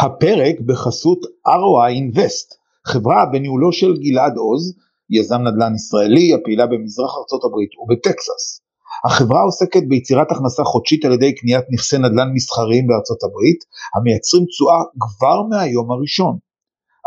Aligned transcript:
הפרק 0.00 0.60
בחסות 0.66 1.18
ROI 1.48 1.92
Invest, 2.00 2.48
חברה 2.86 3.26
בניהולו 3.32 3.72
של 3.72 3.96
גלעד 3.96 4.36
עוז, 4.36 4.74
יזם 5.10 5.40
נדל"ן 5.42 5.74
ישראלי 5.74 6.34
הפעילה 6.34 6.66
במזרח 6.66 7.10
ארצות 7.18 7.44
הברית 7.44 7.70
ובטקסס. 7.78 8.60
החברה 9.04 9.42
עוסקת 9.42 9.82
ביצירת 9.88 10.30
הכנסה 10.30 10.64
חודשית 10.64 11.04
על 11.04 11.12
ידי 11.12 11.34
קניית 11.34 11.64
נכסי 11.72 11.98
נדל"ן 11.98 12.28
מסחריים 12.34 12.86
בארצות 12.86 13.18
הברית, 13.24 13.60
המייצרים 13.94 14.44
תשואה 14.44 14.80
כבר 15.00 15.42
מהיום 15.42 15.92
הראשון. 15.92 16.36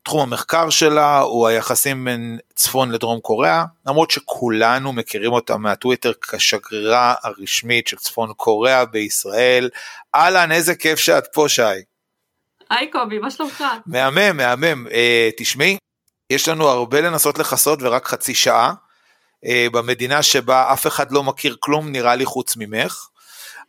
תחום 0.04 0.22
המחקר 0.22 0.70
שלה 0.70 1.20
הוא 1.20 1.48
היחסים 1.48 2.06
בין 2.06 2.40
צפון 2.56 2.92
לדרום 2.92 3.20
קוריאה, 3.20 3.66
למרות 3.86 4.12
שכולנו 4.12 4.94
מכירים 4.94 5.32
אותה 5.32 5.58
מהטוויטר 5.58 6.12
כשגרירה 6.22 7.16
הרשמית 7.24 7.88
של 7.88 7.98
צפון 7.98 8.34
קוריאה 8.34 8.86
בישראל. 8.86 9.70
אהלן, 10.16 10.52
איזה 10.52 10.76
כיף 10.76 11.00
שאת 11.00 11.28
פה, 11.34 11.50
שי. 11.50 11.62
היי 12.70 12.92
קובי, 12.92 13.20
מה 13.20 13.32
שלומך? 13.32 13.64
מהמם, 13.86 14.38
מהמם. 14.38 14.88
אה, 14.92 15.30
תשמעי, 15.38 15.78
יש 16.30 16.48
לנו 16.48 16.68
הרבה 16.68 17.02
לנסות 17.02 17.38
לכסות 17.40 17.80
ורק 17.82 18.08
חצי 18.08 18.36
שעה. 18.36 18.74
אה, 19.46 19.68
במדינה 19.72 20.24
שבה 20.24 20.74
אף 20.74 20.88
אחד 20.88 21.12
לא 21.12 21.24
מכיר 21.24 21.56
כלום 21.60 21.92
נראה 21.92 22.16
לי 22.16 22.26
חוץ 22.26 22.58
ממך. 22.58 23.08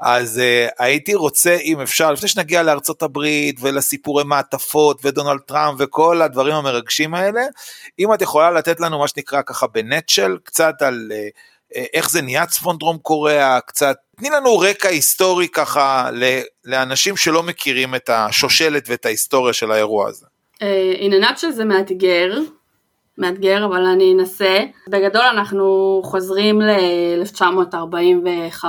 אז 0.03 0.41
uh, 0.41 0.75
הייתי 0.79 1.15
רוצה 1.15 1.57
אם 1.65 1.81
אפשר 1.81 2.13
לפני 2.13 2.29
שנגיע 2.29 2.63
לארצות 2.63 3.03
הברית 3.03 3.57
ולסיפורי 3.61 4.25
מעטפות 4.25 5.01
ודונלד 5.05 5.41
טראמפ 5.41 5.77
וכל 5.79 6.23
הדברים 6.23 6.55
המרגשים 6.55 7.15
האלה 7.15 7.41
אם 7.99 8.15
את 8.15 8.23
יכולה 8.23 8.51
לתת 8.51 8.81
לנו 8.81 8.99
מה 8.99 9.09
שנקרא 9.09 9.43
ככה 9.47 9.67
בנטשל 9.67 10.37
קצת 10.45 10.75
על 10.81 11.11
uh, 11.11 11.15
איך 11.95 12.11
זה 12.11 12.23
נהיה 12.23 12.47
צפון 12.47 12.79
דרום 12.79 12.99
קוריאה 12.99 13.61
קצת 13.61 13.97
תני 14.17 14.31
לנו 14.31 14.59
רקע 14.59 14.89
היסטורי 14.89 15.49
ככה 15.49 16.11
לאנשים 16.65 17.17
שלא 17.17 17.43
מכירים 17.43 17.95
את 17.95 18.11
השושלת 18.11 18.85
ואת 18.89 19.07
ההיסטוריה 19.07 19.53
של 19.53 19.71
האירוע 19.71 20.09
הזה. 20.09 20.27
In 21.01 21.13
a 21.13 21.25
nutshell 21.25 21.51
זה 21.51 21.65
מאתגר 21.65 22.39
מאתגר, 23.19 23.65
אבל 23.65 23.85
אני 23.85 24.15
אנסה. 24.15 24.59
בגדול 24.89 25.23
אנחנו 25.23 26.01
חוזרים 26.05 26.61
ל-1945, 26.61 28.65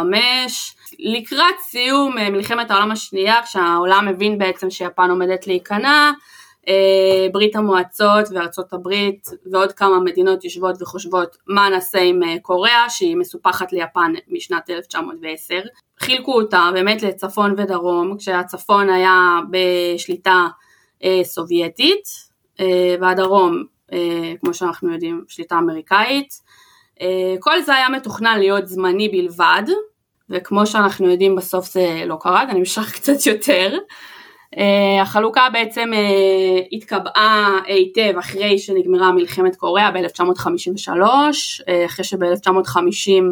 לקראת 0.99 1.55
סיום 1.59 2.17
אה, 2.17 2.29
מלחמת 2.29 2.71
העולם 2.71 2.91
השנייה, 2.91 3.41
כשהעולם 3.43 4.07
מבין 4.07 4.37
בעצם 4.37 4.69
שיפן 4.69 5.09
עומדת 5.09 5.47
להיכנע, 5.47 6.11
אה, 6.67 7.27
ברית 7.31 7.55
המועצות 7.55 8.25
וארצות 8.31 8.73
הברית 8.73 9.27
ועוד 9.51 9.71
כמה 9.71 9.99
מדינות 9.99 10.43
יושבות 10.43 10.81
וחושבות 10.81 11.37
מה 11.47 11.69
נעשה 11.69 11.99
עם 11.99 12.23
אה, 12.23 12.35
קוריאה 12.41 12.89
שהיא 12.89 13.17
מסופחת 13.17 13.73
ליפן 13.73 14.13
משנת 14.27 14.69
1910. 14.69 15.55
חילקו 15.99 16.33
אותה 16.33 16.69
באמת 16.73 17.03
לצפון 17.03 17.55
ודרום 17.57 18.17
כשהצפון 18.17 18.89
היה 18.89 19.39
בשליטה 19.51 20.47
סובייטית 21.23 22.03
והדרום 23.01 23.63
כמו 24.41 24.53
שאנחנו 24.53 24.93
יודעים 24.93 25.23
שליטה 25.27 25.57
אמריקאית. 25.57 26.33
כל 27.39 27.61
זה 27.61 27.75
היה 27.75 27.89
מתוכנן 27.89 28.39
להיות 28.39 28.67
זמני 28.67 29.09
בלבד 29.09 29.63
וכמו 30.29 30.65
שאנחנו 30.65 31.09
יודעים 31.09 31.35
בסוף 31.35 31.71
זה 31.71 32.03
לא 32.05 32.17
קרה, 32.19 32.43
זה 32.51 32.57
נמשך 32.57 32.91
קצת 32.95 33.25
יותר. 33.25 33.77
Uh, 34.55 35.01
החלוקה 35.01 35.47
בעצם 35.53 35.89
uh, 35.93 36.67
התקבעה 36.71 37.59
היטב 37.65 38.13
אחרי 38.19 38.59
שנגמרה 38.59 39.11
מלחמת 39.11 39.55
קוריאה 39.55 39.91
ב-1953, 39.91 40.87
uh, 40.87 41.85
אחרי 41.85 42.05
שב-1950 42.05 43.23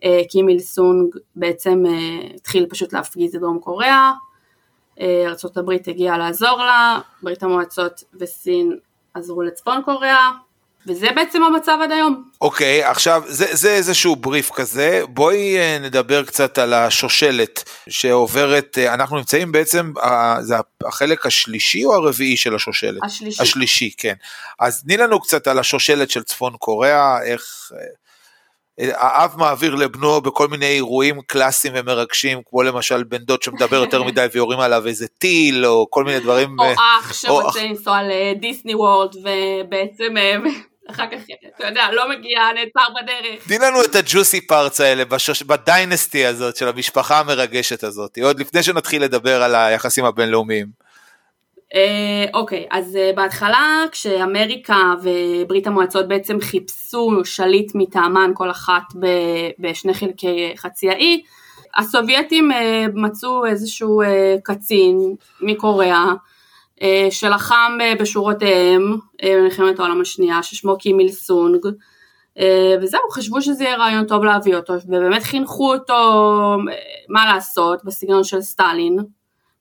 uh, 0.00 0.04
קים 0.30 0.48
איל 0.48 0.58
סונג 0.58 1.14
בעצם 1.36 1.82
התחיל 2.34 2.66
פשוט 2.70 2.92
להפגיז 2.92 3.34
את 3.34 3.40
דרום 3.40 3.58
קוריאה, 3.58 4.12
ארה"ב 5.00 5.70
הגיעה 5.86 6.18
לעזור 6.18 6.58
לה, 6.58 6.98
ברית 7.22 7.42
המועצות 7.42 8.04
וסין 8.20 8.78
עזרו 9.14 9.42
לצפון 9.42 9.82
קוריאה, 9.84 10.30
וזה 10.86 11.06
בעצם 11.14 11.42
המצב 11.42 11.78
עד 11.82 11.92
היום. 11.92 12.24
אוקיי, 12.40 12.84
okay, 12.84 12.88
עכשיו 12.88 13.22
זה, 13.26 13.46
זה 13.50 13.74
איזשהו 13.74 14.16
בריף 14.16 14.50
כזה, 14.50 15.02
בואי 15.08 15.58
אה, 15.58 15.78
נדבר 15.78 16.24
קצת 16.24 16.58
על 16.58 16.72
השושלת 16.72 17.70
שעוברת, 17.88 18.78
אה, 18.78 18.94
אנחנו 18.94 19.16
נמצאים 19.16 19.52
בעצם, 19.52 19.92
זה 20.40 20.54
החלק 20.84 21.26
השלישי 21.26 21.84
או 21.84 21.94
הרביעי 21.94 22.36
של 22.36 22.54
השושלת? 22.54 23.02
השלישי. 23.04 23.42
השלישי, 23.42 23.90
כן. 23.96 24.14
אז 24.60 24.82
תני 24.82 24.96
לנו 24.96 25.20
קצת 25.20 25.46
על 25.46 25.58
השושלת 25.58 26.10
של 26.10 26.22
צפון 26.22 26.52
קוריאה, 26.58 27.22
איך... 27.22 27.72
אה, 27.74 27.86
האב 28.78 29.34
מעביר 29.36 29.74
לבנו 29.74 30.20
בכל 30.20 30.48
מיני 30.48 30.66
אירועים 30.66 31.20
קלאסיים 31.20 31.74
ומרגשים, 31.76 32.40
כמו 32.50 32.62
למשל 32.62 33.02
בן 33.02 33.18
דוד 33.18 33.42
שמדבר 33.42 33.76
יותר 33.76 34.02
מדי 34.08 34.26
ויורים 34.32 34.60
עליו 34.60 34.86
איזה 34.86 35.06
טיל, 35.08 35.66
או 35.66 35.86
כל 35.90 36.04
מיני 36.04 36.20
דברים. 36.20 36.56
או 36.60 36.72
אח 36.72 37.12
שרוצה 37.12 37.64
לנסוע 37.64 37.98
לדיסני 38.02 38.74
וורלד, 38.74 39.16
ובעצם 39.16 40.14
אחר 40.90 41.04
כך, 41.12 41.18
אתה 41.56 41.66
יודע, 41.66 41.92
לא 41.92 42.10
מגיע, 42.10 42.40
נעצר 42.54 42.92
בדרך. 43.02 43.46
תני 43.46 43.58
לנו 43.58 43.84
את 43.84 43.94
הג'וסי 43.94 44.46
פארטס 44.46 44.80
האלה 44.80 45.04
בשוש... 45.04 45.42
בדיינסטי 45.42 46.26
הזאת 46.26 46.56
של 46.56 46.68
המשפחה 46.68 47.20
המרגשת 47.20 47.84
הזאת, 47.84 48.18
עוד 48.22 48.40
לפני 48.40 48.62
שנתחיל 48.62 49.04
לדבר 49.04 49.42
על 49.42 49.54
היחסים 49.54 50.04
הבינלאומיים. 50.04 50.84
אה, 51.74 52.24
אוקיי, 52.34 52.66
אז 52.70 52.94
uh, 52.94 53.16
בהתחלה 53.16 53.84
כשאמריקה 53.92 54.94
וברית 55.02 55.66
המועצות 55.66 56.08
בעצם 56.08 56.40
חיפשו 56.40 57.24
שליט 57.24 57.72
מטעמן 57.74 58.30
כל 58.34 58.50
אחת 58.50 58.82
ב- 59.00 59.50
בשני 59.58 59.94
חלקי 59.94 60.52
חצי 60.56 60.90
האי, 60.90 61.22
הסובייטים 61.76 62.50
uh, 62.50 62.54
מצאו 62.94 63.46
איזשהו 63.46 64.02
קצין 64.42 65.14
מקוריאה 65.40 66.04
אה, 66.08 66.12
שלחם 67.10 67.78
אה, 67.80 67.94
בשורותיהם 68.00 68.96
אה, 69.22 69.36
במלחמת 69.38 69.78
העולם 69.78 70.00
השנייה, 70.00 70.42
ששמו 70.42 70.78
קים 70.78 71.00
איל 71.00 71.08
סונג, 71.08 71.66
וזהו, 72.82 73.00
חשבו 73.10 73.42
שזה 73.42 73.64
יהיה 73.64 73.76
רעיון 73.76 74.06
טוב 74.06 74.24
להביא 74.24 74.56
אותו, 74.56 74.74
ובאמת 74.86 75.22
חינכו 75.22 75.72
אותו 75.72 76.56
מה 77.08 77.26
לעשות 77.26 77.84
בסגנון 77.84 78.24
של 78.24 78.40
סטלין, 78.40 78.98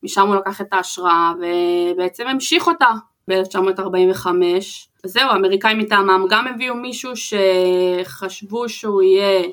משם 0.03 0.27
הוא 0.27 0.35
לקח 0.35 0.61
את 0.61 0.73
ההשראה, 0.73 1.31
ובעצם 1.39 2.27
המשיך 2.27 2.67
אותה 2.67 2.89
ב-1945. 3.27 4.27
זהו, 5.05 5.29
האמריקאים 5.29 5.77
מטעמם 5.77 6.25
גם 6.29 6.47
הביאו 6.47 6.75
מישהו 6.75 7.11
שחשבו 7.15 8.69
שהוא 8.69 9.01
יהיה 9.01 9.43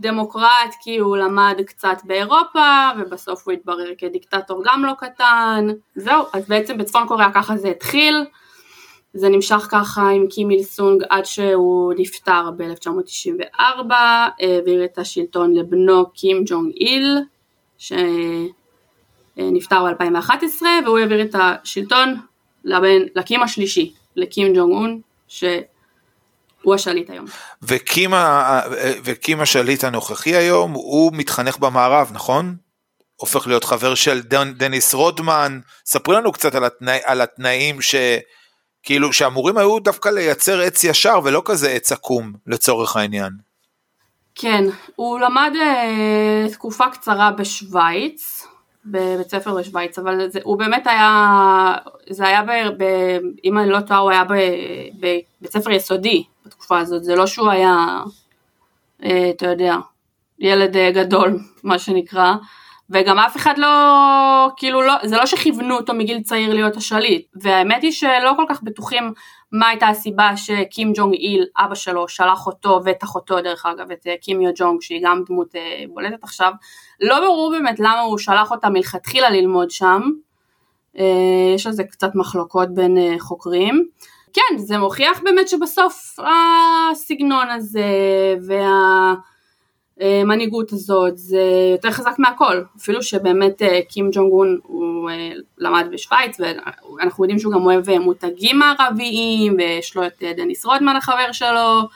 דמוקרט 0.00 0.74
כי 0.80 0.98
הוא 0.98 1.16
למד 1.16 1.60
קצת 1.66 1.96
באירופה 2.04 2.88
ובסוף 2.98 3.46
הוא 3.46 3.52
התברר 3.52 3.92
כדיקטטור 3.98 4.62
גם 4.64 4.84
לא 4.84 4.92
קטן. 4.98 5.66
זהו 5.94 6.24
אז 6.32 6.48
בעצם 6.48 6.78
בצפון 6.78 7.08
קוריאה 7.08 7.32
ככה 7.32 7.56
זה 7.56 7.68
התחיל. 7.68 8.24
זה 9.14 9.28
נמשך 9.28 9.66
ככה 9.70 10.08
עם 10.08 10.26
קים 10.30 10.50
איל 10.50 10.62
סונג 10.62 11.02
עד 11.08 11.24
שהוא 11.24 11.92
נפטר 11.98 12.50
ב-1994 12.56 13.92
העביר 14.40 14.84
את 14.84 14.98
השלטון 14.98 15.54
לבנו 15.54 16.10
קים 16.10 16.42
ג'ונג 16.46 16.72
איל 16.74 17.18
שנפטר 19.38 19.84
ב-2011 19.84 20.62
והוא 20.84 20.98
העביר 20.98 21.22
את 21.22 21.34
השלטון 21.34 22.14
לבן, 22.64 23.02
לקים 23.14 23.42
השלישי 23.42 23.92
לקים 24.16 24.52
ג'ונג 24.56 24.72
און 24.72 25.00
ש... 25.28 25.44
הוא 26.66 26.74
השליט 26.74 27.10
היום. 27.10 27.24
וקים 29.04 29.40
השליט 29.40 29.84
הנוכחי 29.84 30.36
היום, 30.36 30.72
הוא 30.72 31.12
מתחנך 31.14 31.58
במערב, 31.58 32.10
נכון? 32.12 32.56
הופך 33.16 33.46
להיות 33.46 33.64
חבר 33.64 33.94
של 33.94 34.22
דנ, 34.22 34.52
דניס 34.52 34.94
רודמן, 34.94 35.60
ספרי 35.86 36.16
לנו 36.16 36.32
קצת 36.32 36.54
על, 36.54 36.64
התנא, 36.64 36.96
על 37.04 37.20
התנאים 37.20 37.82
ש... 37.82 37.94
כאילו 38.82 39.12
שאמורים 39.12 39.58
היו 39.58 39.78
דווקא 39.78 40.08
לייצר 40.08 40.60
עץ 40.60 40.84
ישר 40.84 41.18
ולא 41.24 41.42
כזה 41.44 41.70
עץ 41.70 41.92
עקום 41.92 42.32
לצורך 42.46 42.96
העניין. 42.96 43.32
כן, 44.34 44.64
הוא 44.96 45.20
למד 45.20 45.52
uh, 45.54 46.52
תקופה 46.52 46.84
קצרה 46.92 47.30
בשוויץ, 47.30 48.46
בבית 48.86 49.30
ספר 49.30 49.54
בשוויץ, 49.54 49.98
אבל 49.98 50.28
זה, 50.28 50.38
הוא 50.42 50.58
באמת 50.58 50.86
היה, 50.86 51.74
זה 52.10 52.26
היה, 52.26 52.42
ב, 52.42 52.50
ב, 52.78 52.84
אם 53.44 53.58
אני 53.58 53.70
לא 53.70 53.80
טועה, 53.80 54.00
הוא 54.00 54.10
היה 54.10 54.24
בבית 54.24 55.52
ספר 55.52 55.70
יסודי 55.70 56.24
בתקופה 56.46 56.78
הזאת, 56.78 57.04
זה 57.04 57.16
לא 57.16 57.26
שהוא 57.26 57.50
היה, 57.50 58.02
uh, 59.02 59.06
אתה 59.30 59.46
יודע, 59.46 59.76
ילד 60.38 60.76
uh, 60.76 60.94
גדול, 60.94 61.38
מה 61.64 61.78
שנקרא. 61.78 62.34
וגם 62.90 63.18
אף 63.18 63.36
אחד 63.36 63.58
לא, 63.58 63.68
כאילו 64.56 64.82
לא, 64.82 64.94
זה 65.04 65.16
לא 65.16 65.26
שכיוונו 65.26 65.76
אותו 65.76 65.94
מגיל 65.94 66.22
צעיר 66.22 66.54
להיות 66.54 66.76
השליט, 66.76 67.26
והאמת 67.34 67.82
היא 67.82 67.92
שלא 67.92 68.32
כל 68.36 68.44
כך 68.48 68.62
בטוחים 68.62 69.12
מה 69.52 69.68
הייתה 69.68 69.88
הסיבה 69.88 70.36
שקים 70.36 70.92
ג'ונג 70.96 71.14
איל, 71.14 71.46
אבא 71.56 71.74
שלו, 71.74 72.08
שלח 72.08 72.46
אותו 72.46 72.80
ואת 72.84 73.04
אחותו 73.04 73.40
דרך 73.40 73.66
אגב, 73.66 73.90
את 73.90 74.06
אה, 74.06 74.14
קים 74.20 74.40
יו 74.40 74.50
ג'ונג, 74.56 74.82
שהיא 74.82 75.00
גם 75.04 75.22
דמות 75.28 75.56
אה, 75.56 75.84
בולטת 75.94 76.24
עכשיו, 76.24 76.52
לא 77.00 77.20
ברור 77.20 77.50
באמת 77.50 77.80
למה 77.80 78.00
הוא 78.00 78.18
שלח 78.18 78.50
אותה 78.50 78.68
מלכתחילה 78.68 79.30
ללמוד 79.30 79.70
שם, 79.70 80.02
אה, 80.98 81.54
יש 81.54 81.66
על 81.66 81.72
זה 81.72 81.84
קצת 81.84 82.14
מחלוקות 82.14 82.74
בין 82.74 83.18
חוקרים. 83.18 83.88
כן, 84.32 84.58
זה 84.58 84.78
מוכיח 84.78 85.20
באמת 85.24 85.48
שבסוף 85.48 86.16
הסגנון 86.90 87.50
הזה 87.50 87.84
וה... 88.46 89.14
המנהיגות 90.00 90.72
הזאת 90.72 91.18
זה 91.18 91.42
יותר 91.72 91.90
חזק 91.90 92.14
מהכל, 92.18 92.62
אפילו 92.80 93.02
שבאמת 93.02 93.62
אה, 93.62 93.80
קים 93.88 94.10
ג'ונג 94.12 94.32
און 94.32 94.58
הוא 94.62 95.10
אה, 95.10 95.32
למד 95.58 95.86
בשוויץ 95.92 96.40
ואנחנו 96.40 97.24
יודעים 97.24 97.38
שהוא 97.38 97.52
גם 97.52 97.66
אוהב 97.66 97.90
אה, 97.90 97.98
מותגים 97.98 98.58
מערביים 98.58 99.56
ויש 99.58 99.96
לו 99.96 100.06
את 100.06 100.22
דניס 100.36 100.64
רודמן 100.64 100.96
החבר 100.96 101.32
שלו, 101.32 101.88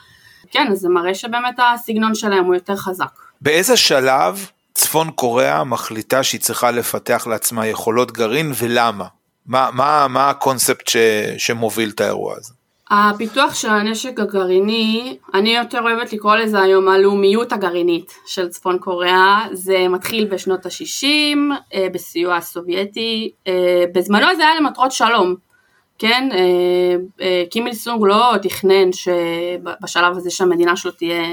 כן 0.51 0.75
זה 0.75 0.89
מראה 0.89 1.15
שבאמת 1.15 1.55
הסגנון 1.57 2.15
שלהם 2.15 2.45
הוא 2.45 2.55
יותר 2.55 2.75
חזק. 2.75 3.19
באיזה 3.41 3.77
שלב 3.77 4.45
צפון 4.73 5.11
קוריאה 5.11 5.63
מחליטה 5.63 6.23
שהיא 6.23 6.41
צריכה 6.41 6.71
לפתח 6.71 7.27
לעצמה 7.27 7.67
יכולות 7.67 8.11
גרעין 8.11 8.51
ולמה? 8.57 9.05
מה, 9.45 9.69
מה, 9.73 10.07
מה 10.09 10.29
הקונספט 10.29 10.87
ש, 10.87 10.97
שמוביל 11.37 11.89
את 11.89 12.01
האירוע 12.01 12.35
הזה? 12.37 12.53
הפיתוח 12.93 13.55
של 13.55 13.69
הנשק 13.69 14.19
הגרעיני, 14.19 15.17
אני 15.33 15.49
יותר 15.55 15.81
אוהבת 15.81 16.13
לקרוא 16.13 16.35
לזה 16.35 16.61
היום 16.61 16.87
הלאומיות 16.87 17.51
הגרעינית 17.51 18.13
של 18.25 18.47
צפון 18.49 18.79
קוריאה, 18.79 19.45
זה 19.51 19.87
מתחיל 19.87 20.25
בשנות 20.25 20.65
ה-60 20.65 21.37
אה, 21.73 21.87
בסיוע 21.93 22.35
הסובייטי, 22.35 23.31
אה, 23.47 23.83
בזמנו 23.93 24.35
זה 24.35 24.43
היה 24.43 24.59
למטרות 24.59 24.91
שלום, 24.91 25.35
כן, 25.99 26.29
אה, 27.21 27.43
קימיל 27.49 27.73
סונג 27.73 28.03
לא 28.05 28.33
תכנן 28.41 28.91
שבשלב 28.91 30.17
הזה 30.17 30.31
שהמדינה 30.31 30.75
שלו 30.75 30.91
תהיה, 30.91 31.23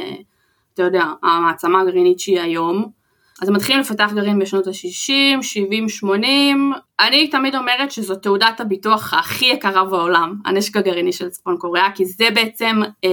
אתה 0.75 0.83
יודע, 0.83 1.05
המעצמה 1.23 1.81
הגרעינית 1.81 2.21
שהיא 2.21 2.41
היום, 2.41 2.98
אז 3.43 3.49
הם 3.49 3.55
מתחילים 3.55 3.81
לפתח 3.81 4.11
גרעין 4.15 4.39
בשנות 4.39 4.67
ה-60, 4.67 5.43
70, 5.43 5.89
80. 5.89 6.73
אני 7.01 7.29
תמיד 7.31 7.55
אומרת 7.55 7.93
שזו 7.93 8.17
תעודת 8.17 8.61
הביטוח 8.61 9.15
הכי 9.15 9.47
יקרה 9.47 9.85
בעולם, 9.85 10.35
הנשק 10.45 10.77
הגרעיני 10.77 11.13
של 11.13 11.31
צפון 11.31 11.57
קוריאה, 11.57 11.89
כי 11.95 12.05
זה 12.05 12.29
בעצם 12.35 12.81
אה, 13.05 13.11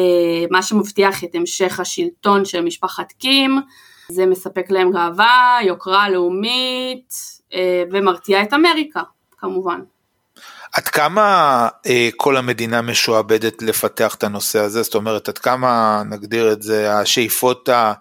מה 0.52 0.62
שמבטיח 0.62 1.24
את 1.24 1.36
המשך 1.36 1.80
השלטון 1.80 2.46
של 2.46 2.62
משפחת 2.62 3.12
קים. 3.12 3.62
זה 4.10 4.26
מספק 4.26 4.66
להם 4.70 4.92
גאווה, 4.92 5.58
יוקרה 5.62 6.10
לאומית, 6.10 7.14
אה, 7.54 7.84
ומרתיע 7.92 8.42
את 8.44 8.54
אמריקה, 8.54 9.02
כמובן. 9.38 9.80
עד 10.74 10.84
כמה 10.84 11.68
אה, 11.88 12.10
כל 12.18 12.38
המדינה 12.38 12.82
משועבדת 12.82 13.62
לפתח 13.62 14.16
את 14.16 14.24
הנושא 14.24 14.60
הזה? 14.60 14.84
זאת 14.84 14.96
אומרת, 14.96 15.30
עד 15.30 15.38
כמה, 15.38 16.04
נגדיר 16.10 16.52
את 16.52 16.62
זה, 16.62 16.98
השאיפות 16.98 17.70
ה... 17.70 17.94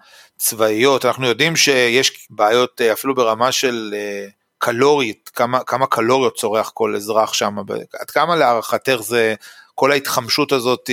צבאיות, 0.45 1.05
אנחנו 1.05 1.27
יודעים 1.27 1.57
שיש 1.57 2.27
בעיות 2.31 2.81
אה, 2.81 2.93
אפילו 2.93 3.15
ברמה 3.15 3.53
של 3.53 3.95
אה, 3.97 4.27
קלורית, 4.59 5.31
כמה, 5.35 5.65
כמה 5.65 5.87
קלוריות 5.87 6.35
צורך 6.35 6.71
כל 6.75 6.97
אזרח 6.97 7.33
שם, 7.33 7.57
עד 8.01 8.11
כמה 8.11 8.37
להערכתך 8.37 8.97
זה, 9.01 9.35
כל 9.75 9.93
ההתחמשות 9.93 10.53
הזאת 10.53 10.91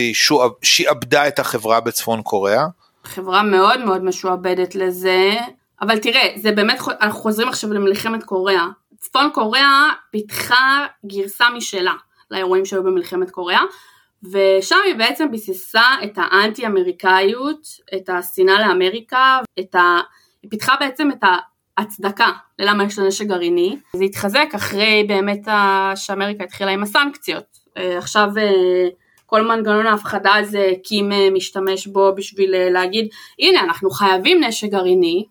שעבדה 0.61 1.27
את 1.27 1.39
החברה 1.39 1.79
בצפון 1.79 2.21
קוריאה? 2.21 2.65
חברה 3.03 3.43
מאוד 3.43 3.79
מאוד 3.85 4.03
משועבדת 4.03 4.75
לזה, 4.75 5.35
אבל 5.81 5.97
תראה, 5.99 6.27
זה 6.35 6.51
באמת, 6.51 6.79
אנחנו 7.01 7.21
חוזרים 7.21 7.47
עכשיו 7.47 7.73
למלחמת 7.73 8.23
קוריאה. 8.23 8.65
צפון 8.99 9.29
קוריאה 9.33 9.89
פיתחה 10.11 10.85
גרסה 11.05 11.45
משלה 11.49 11.93
לאירועים 12.31 12.65
שהיו 12.65 12.83
במלחמת 12.83 13.31
קוריאה, 13.31 13.61
ושם 14.23 14.75
היא 14.85 14.95
בעצם 14.95 15.31
ביססה 15.31 15.85
את 16.03 16.17
האנטי 16.17 16.67
אמריקאיות, 16.67 17.67
את 17.95 18.09
השנאה 18.09 18.67
לאמריקה, 18.67 19.39
את 19.59 19.75
ה... 19.75 19.99
היא 20.43 20.51
פיתחה 20.51 20.75
בעצם 20.79 21.09
את 21.11 21.23
ההצדקה 21.77 22.31
ללמה 22.59 22.83
יש 22.83 22.99
לה 22.99 23.07
נשק 23.07 23.25
גרעיני, 23.25 23.77
זה 23.95 24.03
התחזק 24.03 24.47
אחרי 24.55 25.05
באמת 25.07 25.47
שאמריקה 25.95 26.43
התחילה 26.43 26.71
עם 26.71 26.83
הסנקציות, 26.83 27.45
אה, 27.77 27.97
עכשיו 27.97 28.29
אה, 28.37 28.87
כל 29.25 29.41
מנגנון 29.41 29.85
ההפחדה 29.85 30.35
הזה 30.35 30.71
קים 30.83 31.11
אה, 31.11 31.29
משתמש 31.33 31.87
בו 31.87 32.13
בשביל 32.15 32.69
להגיד 32.69 33.07
הנה 33.39 33.59
אנחנו 33.59 33.89
חייבים 33.89 34.43
נשק 34.43 34.67
גרעיני 34.67 35.25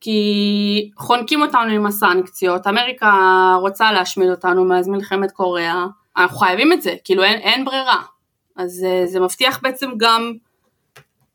כי 0.00 0.90
חונקים 0.96 1.42
אותנו 1.42 1.70
עם 1.72 1.86
הסנקציות, 1.86 2.66
אמריקה 2.66 3.12
רוצה 3.60 3.92
להשמיד 3.92 4.30
אותנו 4.30 4.64
מאז 4.64 4.88
מלחמת 4.88 5.30
קוריאה 5.30 5.86
אנחנו 6.16 6.38
חייבים 6.38 6.72
את 6.72 6.82
זה, 6.82 6.94
כאילו 7.04 7.24
אין, 7.24 7.40
אין 7.40 7.64
ברירה. 7.64 8.02
אז 8.56 8.84
אה, 8.88 9.06
זה 9.06 9.20
מבטיח 9.20 9.60
בעצם 9.62 9.90
גם 9.96 10.32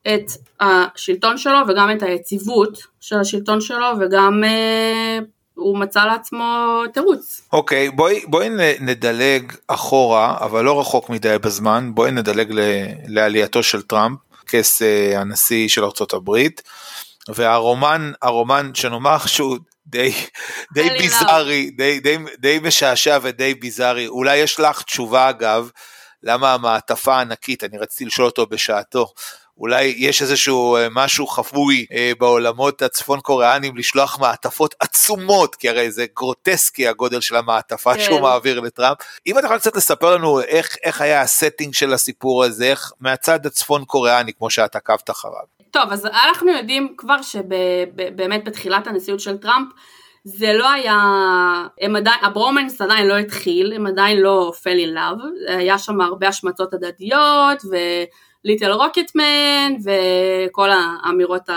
את 0.02 0.30
השלטון 0.60 1.38
שלו 1.38 1.58
וגם 1.68 1.90
את 1.90 2.02
היציבות 2.02 2.78
של 3.00 3.18
השלטון 3.18 3.60
שלו 3.60 3.86
וגם 4.00 4.44
אה, 4.44 5.18
הוא 5.54 5.78
מצא 5.78 6.04
לעצמו 6.04 6.82
תירוץ. 6.92 7.48
אוקיי, 7.52 7.88
okay, 7.88 7.92
בואי, 7.92 8.20
בואי 8.26 8.48
נדלג 8.80 9.52
אחורה, 9.68 10.36
אבל 10.40 10.64
לא 10.64 10.80
רחוק 10.80 11.10
מדי 11.10 11.36
בזמן, 11.42 11.90
בואי 11.94 12.10
נדלג 12.10 12.52
ל, 12.52 12.60
לעלייתו 13.08 13.62
של 13.62 13.82
טראמפ, 13.82 14.18
כס 14.46 14.82
אה, 14.82 15.20
הנשיא 15.20 15.68
של 15.68 15.84
ארצות 15.84 16.12
הברית, 16.12 16.62
והרומן, 17.28 18.12
הרומן 18.22 18.70
שנאמר 18.74 19.18
שהוא 19.26 19.58
די, 19.90 20.12
די 20.74 20.88
ביזארי, 20.90 21.70
די, 21.70 22.00
די, 22.00 22.16
די 22.38 22.58
משעשע 22.62 23.18
ודי 23.22 23.54
ביזארי. 23.54 24.06
אולי 24.06 24.36
יש 24.36 24.60
לך 24.60 24.82
תשובה 24.82 25.30
אגב, 25.30 25.70
למה 26.22 26.54
המעטפה 26.54 27.16
הענקית, 27.16 27.64
אני 27.64 27.78
רציתי 27.78 28.04
לשאול 28.04 28.26
אותו 28.26 28.46
בשעתו, 28.46 29.12
אולי 29.58 29.94
יש 29.96 30.22
איזשהו 30.22 30.76
אה, 30.76 30.86
משהו 30.90 31.26
חפוי 31.26 31.86
אה, 31.92 32.12
בעולמות 32.18 32.82
הצפון 32.82 33.20
קוריאנים 33.20 33.76
לשלוח 33.76 34.18
מעטפות 34.18 34.74
עצומות, 34.80 35.54
כי 35.54 35.68
הרי 35.68 35.90
זה 35.90 36.06
גרוטסקי 36.16 36.88
הגודל 36.88 37.20
של 37.20 37.36
המעטפה 37.36 37.94
כן. 37.94 38.00
שהוא 38.00 38.20
מעביר 38.20 38.60
לטראמפ. 38.60 38.98
אם 39.26 39.38
אתה 39.38 39.46
יכול 39.46 39.58
קצת 39.58 39.76
לספר 39.76 40.14
לנו 40.14 40.40
איך, 40.40 40.76
איך 40.84 41.00
היה 41.00 41.20
ה 41.20 41.27
setting 41.27 41.74
של 41.74 41.92
הסיפור 41.92 42.44
הזה, 42.44 42.64
איך 42.64 42.92
מהצד 43.00 43.46
הצפון 43.46 43.84
קוריאני, 43.84 44.32
כמו 44.32 44.50
שאת 44.50 44.76
עקבת 44.76 45.10
אחריו. 45.10 45.58
טוב, 45.70 45.92
אז 45.92 46.06
אנחנו 46.06 46.50
יודעים 46.50 46.94
כבר 46.96 47.22
שבאמת 47.22 48.44
בתחילת 48.44 48.86
הנשיאות 48.86 49.20
של 49.20 49.36
טראמפ, 49.36 49.68
זה 50.24 50.52
לא 50.52 50.70
היה, 50.70 50.94
הם 51.80 51.96
עדיין, 51.96 52.18
הברומנס 52.22 52.80
עדיין 52.80 53.06
לא 53.06 53.18
התחיל, 53.18 53.72
הם 53.72 53.86
עדיין 53.86 54.18
לא 54.18 54.52
fell 54.62 54.88
in 54.88 54.96
love, 54.96 55.52
היה 55.52 55.78
שם 55.78 56.00
הרבה 56.00 56.28
השמצות 56.28 56.74
הדדיות, 56.74 57.62
ו 58.44 58.48
little 58.48 58.72
rocket 58.72 59.32
man, 59.32 59.72
וכל 59.84 60.68
האמירות 60.70 61.48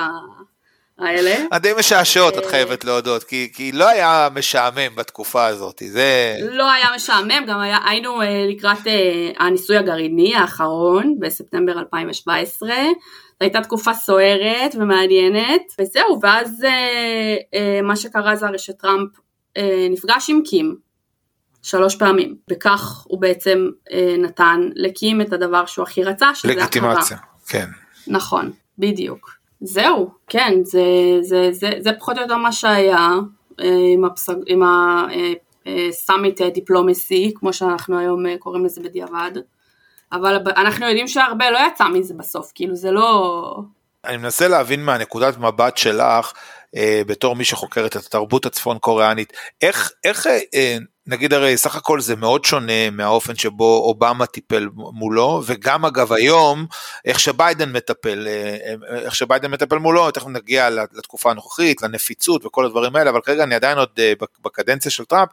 האלה. 1.01 1.57
די 1.59 1.71
משעשעות, 1.79 2.38
את 2.38 2.43
אה, 2.43 2.50
חייבת 2.50 2.85
להודות, 2.85 3.23
כי, 3.23 3.50
כי 3.53 3.71
לא 3.71 3.89
היה 3.89 4.27
משעמם 4.33 4.95
בתקופה 4.95 5.45
הזאת, 5.45 5.81
זה... 5.85 6.38
לא 6.41 6.71
היה 6.71 6.85
משעמם, 6.95 7.45
גם 7.47 7.59
היה, 7.59 7.77
היינו 7.85 8.21
אה, 8.21 8.45
לקראת 8.50 8.88
אה, 8.88 9.31
הניסוי 9.39 9.77
הגרעיני 9.77 10.35
האחרון, 10.35 11.15
בספטמבר 11.19 11.79
2017, 11.79 12.69
הייתה 13.39 13.61
תקופה 13.61 13.93
סוערת 13.93 14.75
ומעניינת, 14.75 15.61
וזהו, 15.81 16.19
ואז 16.21 16.65
מה 17.83 17.95
שקרה 17.95 18.35
זה 18.35 18.47
הרי 18.47 18.59
שטראמפ 18.59 19.09
נפגש 19.91 20.29
עם 20.29 20.41
קים 20.45 20.75
שלוש 21.61 21.95
פעמים, 21.95 22.35
וכך 22.51 23.03
הוא 23.07 23.21
בעצם 23.21 23.69
אה, 23.91 24.15
נתן 24.17 24.69
לקים 24.75 25.21
את 25.21 25.33
הדבר 25.33 25.65
שהוא 25.65 25.83
הכי 25.83 26.03
רצה, 26.03 26.35
שזה 26.35 26.51
הכרה. 26.51 26.63
לגיטימציה, 26.63 27.17
כן. 27.47 27.65
נכון, 28.07 28.51
בדיוק. 28.77 29.31
זהו, 29.61 30.11
כן, 30.27 30.53
זה, 30.63 30.81
זה, 31.21 31.49
זה, 31.51 31.71
זה 31.79 31.93
פחות 31.99 32.17
או 32.17 32.21
יותר 32.21 32.37
מה 32.37 32.51
שהיה 32.51 33.09
אה, 33.59 33.93
עם, 33.93 34.05
הפסג, 34.05 34.35
עם 34.47 34.61
הסאמיט 35.65 36.41
דיפלומסי, 36.41 37.33
כמו 37.35 37.53
שאנחנו 37.53 37.99
היום 37.99 38.25
אה, 38.25 38.35
קוראים 38.39 38.65
לזה 38.65 38.81
בדיעבד. 38.81 39.31
אבל 40.11 40.37
אנחנו 40.57 40.87
יודעים 40.87 41.07
שהרבה 41.07 41.51
לא 41.51 41.59
יצא 41.67 41.87
מזה 41.87 42.13
בסוף, 42.13 42.51
כאילו 42.55 42.75
זה 42.75 42.91
לא... 42.91 43.57
אני 44.05 44.17
מנסה 44.17 44.47
להבין 44.47 44.85
מהנקודת 44.85 45.37
מבט 45.37 45.77
שלך, 45.77 46.31
אה, 46.75 47.01
בתור 47.07 47.35
מי 47.35 47.45
שחוקרת 47.45 47.97
את 47.97 48.05
התרבות 48.05 48.45
הצפון 48.45 48.77
קוריאנית, 48.79 49.33
איך, 49.61 49.91
איך 50.03 50.27
אה, 50.27 50.77
נגיד 51.08 51.34
הרי 51.34 51.58
סך 51.58 51.75
הכל 51.75 52.01
זה 52.01 52.15
מאוד 52.15 52.46
שונה 52.46 52.89
מהאופן 52.89 53.36
שבו 53.36 53.77
אובמה 53.77 54.25
טיפל 54.25 54.70
מולו 54.74 55.41
וגם 55.46 55.86
אגב 55.86 56.13
היום 56.13 56.65
איך 57.05 57.20
שביידן 57.20 57.72
מטפל 57.72 58.27
אה, 58.27 58.75
איך 58.96 59.15
שביידן 59.15 59.51
מטפל 59.51 59.77
מולו 59.77 60.12
תכף 60.12 60.27
נגיע 60.27 60.70
לתקופה 60.70 61.31
הנוכחית 61.31 61.81
לנפיצות 61.81 62.46
וכל 62.46 62.65
הדברים 62.65 62.96
האלה 62.96 63.10
אבל 63.10 63.22
כרגע 63.22 63.43
אני 63.43 63.55
עדיין 63.55 63.77
עוד 63.77 63.89
אה, 64.00 64.13
בקדנציה 64.41 64.91
של 64.91 65.05
טראמפ 65.05 65.29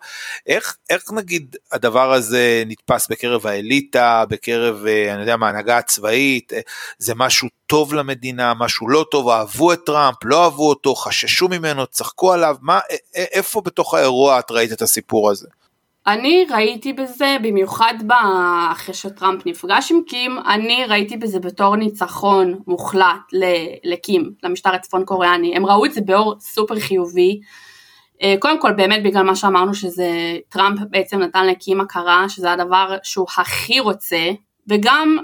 איך 0.47 0.77
איך 0.91 1.03
נגיד 1.13 1.57
הדבר 1.73 2.13
הזה 2.13 2.63
נתפס 2.67 3.09
בקרב 3.09 3.47
האליטה 3.47 4.25
בקרב 4.29 4.87
אה, 4.87 5.13
אני 5.13 5.21
יודע 5.21 5.37
מה 5.37 5.47
ההנהגה 5.47 5.79
הצבאית 5.79 6.53
זה 6.99 7.15
משהו 7.15 7.49
טוב 7.69 7.95
למדינה 7.95 8.53
משהו 8.55 8.89
לא 8.89 9.05
טוב 9.11 9.29
אהבו 9.29 9.73
את 9.73 9.81
טראמפ 9.87 10.17
לא 10.25 10.45
אהבו 10.45 10.69
אותו 10.69 10.95
חששו 10.95 11.49
ממנו 11.49 11.87
צחקו 11.87 12.33
עליו 12.33 12.57
מה 12.61 12.79
איפה 13.15 13.61
בתוך 13.61 13.95
האירוע 13.95 14.39
את 14.39 14.51
ראית 14.51 14.73
את 14.73 14.83
הסיפור 14.83 15.31
הזה. 15.31 15.49
אני 16.07 16.47
ראיתי 16.51 16.93
בזה, 16.93 17.37
במיוחד 17.43 17.95
אחרי 18.73 18.95
שטראמפ 18.95 19.47
נפגש 19.47 19.93
עם 19.93 20.01
קים, 20.07 20.39
אני 20.39 20.85
ראיתי 20.89 21.17
בזה 21.17 21.41
בתור 21.41 21.77
ניצחון 21.77 22.59
מוחלט 22.67 23.21
לקים, 23.85 24.33
למשטר 24.43 24.75
הצפון 24.75 25.05
קוריאני. 25.05 25.57
הם 25.57 25.67
ראו 25.67 25.85
את 25.85 25.93
זה 25.93 26.01
באור 26.01 26.35
סופר 26.41 26.81
חיובי. 26.81 27.41
אה, 28.23 28.35
קודם 28.39 28.61
כל 28.61 28.73
באמת 28.73 29.03
בגלל 29.03 29.23
מה 29.23 29.37
שאמרנו 29.37 29.75
שזה 29.75 30.37
טראמפ 30.49 30.81
בעצם 30.91 31.19
נתן 31.19 31.47
לקים 31.47 31.81
הכרה 31.81 32.29
שזה 32.29 32.53
הדבר 32.53 32.97
שהוא 33.03 33.27
הכי 33.37 33.81
רוצה 33.81 34.31
וגם 34.69 35.17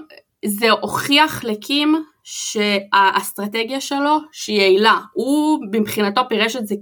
זה 0.47 0.71
הוכיח 0.71 1.45
לקים 1.45 2.05
שהאסטרטגיה 2.25 3.81
שלו 3.81 4.19
שהיא 4.33 4.61
יעילה. 4.61 5.01
הוא 5.13 5.59
מבחינתו 5.73 6.21
פירש 6.29 6.57
את 6.57 6.67
זה 6.67 6.75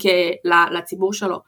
לציבור 0.70 1.12
שלו. 1.12 1.38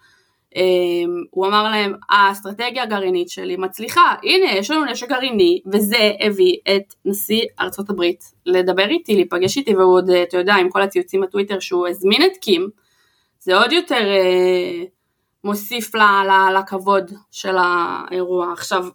אמ, 0.56 1.24
הוא 1.30 1.46
אמר 1.46 1.62
להם, 1.70 1.94
האסטרטגיה 2.10 2.82
הגרעינית 2.82 3.28
שלי 3.28 3.56
מצליחה, 3.56 4.14
הנה 4.22 4.52
יש 4.52 4.70
לנו 4.70 4.84
נשק 4.84 5.08
גרעיני, 5.08 5.60
וזה 5.72 6.12
הביא 6.20 6.56
את 6.76 6.94
נשיא 7.04 7.42
ארצות 7.60 7.90
הברית 7.90 8.24
לדבר 8.46 8.88
איתי, 8.88 9.14
להיפגש 9.14 9.56
איתי, 9.56 9.74
והוא 9.74 9.94
עוד, 9.94 10.10
אתה 10.10 10.36
יודע, 10.38 10.54
עם 10.54 10.70
כל 10.70 10.82
הציוצים 10.82 11.20
בטוויטר 11.20 11.58
שהוא 11.58 11.88
הזמין 11.88 12.22
את 12.22 12.36
קים, 12.40 12.68
זה 13.40 13.56
עוד 13.56 13.72
יותר 13.72 14.10
אה, 14.10 14.84
מוסיף 15.44 15.94
לה, 15.94 16.22
לה, 16.26 16.60
לכבוד 16.60 17.12
של 17.30 17.56
האירוע. 17.58 18.52
עכשיו, 18.52 18.86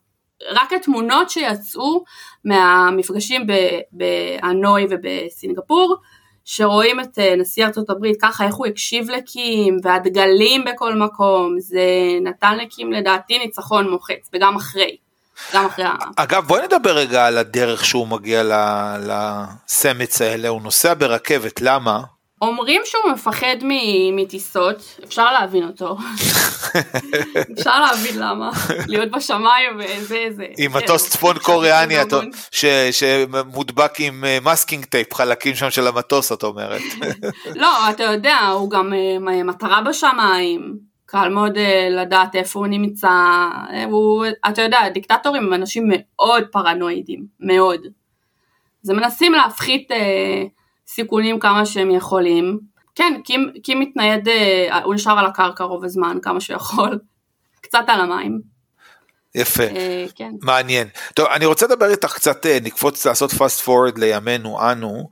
רק 0.51 0.74
התמונות 0.74 1.29
שיצאו 1.29 2.03
מהמפגשים 2.46 3.48
בהנוי 3.91 4.88
ובסינגפור, 4.89 5.96
שרואים 6.46 7.00
את 7.00 7.19
אה, 7.19 7.36
נשיא 7.36 7.65
ארצות 7.65 7.89
הברית 7.89 8.22
ככה 8.22 8.46
איך 8.46 8.55
הוא 8.55 8.67
הקשיב 8.67 9.10
לקים 9.10 9.77
והדגלים 9.84 10.65
בכל 10.65 10.96
מקום 10.96 11.55
זה 11.60 11.84
נתן 12.22 12.58
לקים 12.58 12.91
לדעתי 12.91 13.38
ניצחון 13.38 13.89
מוחץ 13.89 14.29
וגם 14.34 14.55
אחרי. 14.55 14.98
גם 15.53 15.65
אחרי 15.65 15.86
אגב 16.15 16.48
בואי 16.48 16.62
נדבר 16.65 16.98
רגע 16.98 17.25
על 17.25 17.38
הדרך 17.38 17.86
שהוא 17.86 18.08
מגיע 18.08 18.43
לסמץ 19.00 20.22
האלה 20.22 20.48
הוא 20.48 20.62
נוסע 20.62 20.93
ברכבת 20.93 21.62
למה? 21.62 22.01
אומרים 22.41 22.81
שהוא 22.86 23.12
מפחד 23.13 23.55
מטיסות, 24.13 25.00
אפשר 25.03 25.31
להבין 25.34 25.63
אותו. 25.63 25.98
אפשר 27.60 27.79
להבין 27.79 28.19
למה. 28.19 28.50
להיות 28.88 29.12
בשמיים 29.12 29.79
וזה 29.79 30.25
זה. 30.36 30.46
עם 30.58 30.74
מטוס 30.74 31.10
צפון 31.10 31.39
קוריאני 31.39 31.96
שמודבק 32.91 33.91
עם 34.00 34.24
masking 34.44 34.84
אה, 34.84 34.89
טייפ, 34.89 35.13
חלקים 35.13 35.55
שם 35.55 35.69
של 35.69 35.88
המטוס 35.88 36.31
את 36.31 36.43
אומרת. 36.43 36.81
לא, 37.55 37.89
אתה 37.89 38.03
יודע, 38.03 38.38
הוא 38.48 38.69
גם 38.69 38.93
אה, 38.93 39.43
מטרה 39.43 39.81
בשמיים. 39.81 40.89
קל 41.05 41.29
מאוד 41.29 41.58
אה, 41.58 41.88
לדעת 41.91 42.36
איפה 42.36 42.60
הוא 42.60 42.67
נמצא. 42.67 43.10
הוא, 43.91 44.25
אתה 44.50 44.62
יודע, 44.62 44.89
דיקטטורים 44.89 45.43
הם 45.43 45.53
אנשים 45.53 45.84
מאוד 45.89 46.43
פרנואידים, 46.51 47.25
מאוד. 47.39 47.81
אז 48.84 48.89
הם 48.89 48.96
מנסים 48.96 49.34
להפחית... 49.34 49.91
סיכונים 50.89 51.39
כמה 51.39 51.65
שהם 51.65 51.91
יכולים. 51.91 52.60
כן, 52.96 53.13
קים, 53.24 53.51
קים 53.63 53.79
מתנייד, 53.79 54.27
אה, 54.27 54.84
הוא 54.84 54.96
נשאר 54.96 55.19
על 55.19 55.25
הקרקע 55.25 55.63
רוב 55.63 55.84
הזמן 55.84 56.17
כמה 56.22 56.41
שיכול, 56.41 57.00
קצת 57.63 57.84
על 57.88 58.01
המים. 58.01 58.41
יפה, 59.36 59.63
אה, 59.63 60.05
כן. 60.15 60.31
מעניין. 60.41 60.88
טוב, 61.13 61.27
אני 61.27 61.46
רוצה 61.46 61.65
לדבר 61.65 61.91
איתך 61.91 62.13
קצת, 62.13 62.46
אה, 62.46 62.58
נקפוץ 62.63 63.05
לעשות 63.05 63.31
fast 63.31 63.65
forward 63.65 64.00
לימינו 64.00 64.72
אנו. 64.72 65.10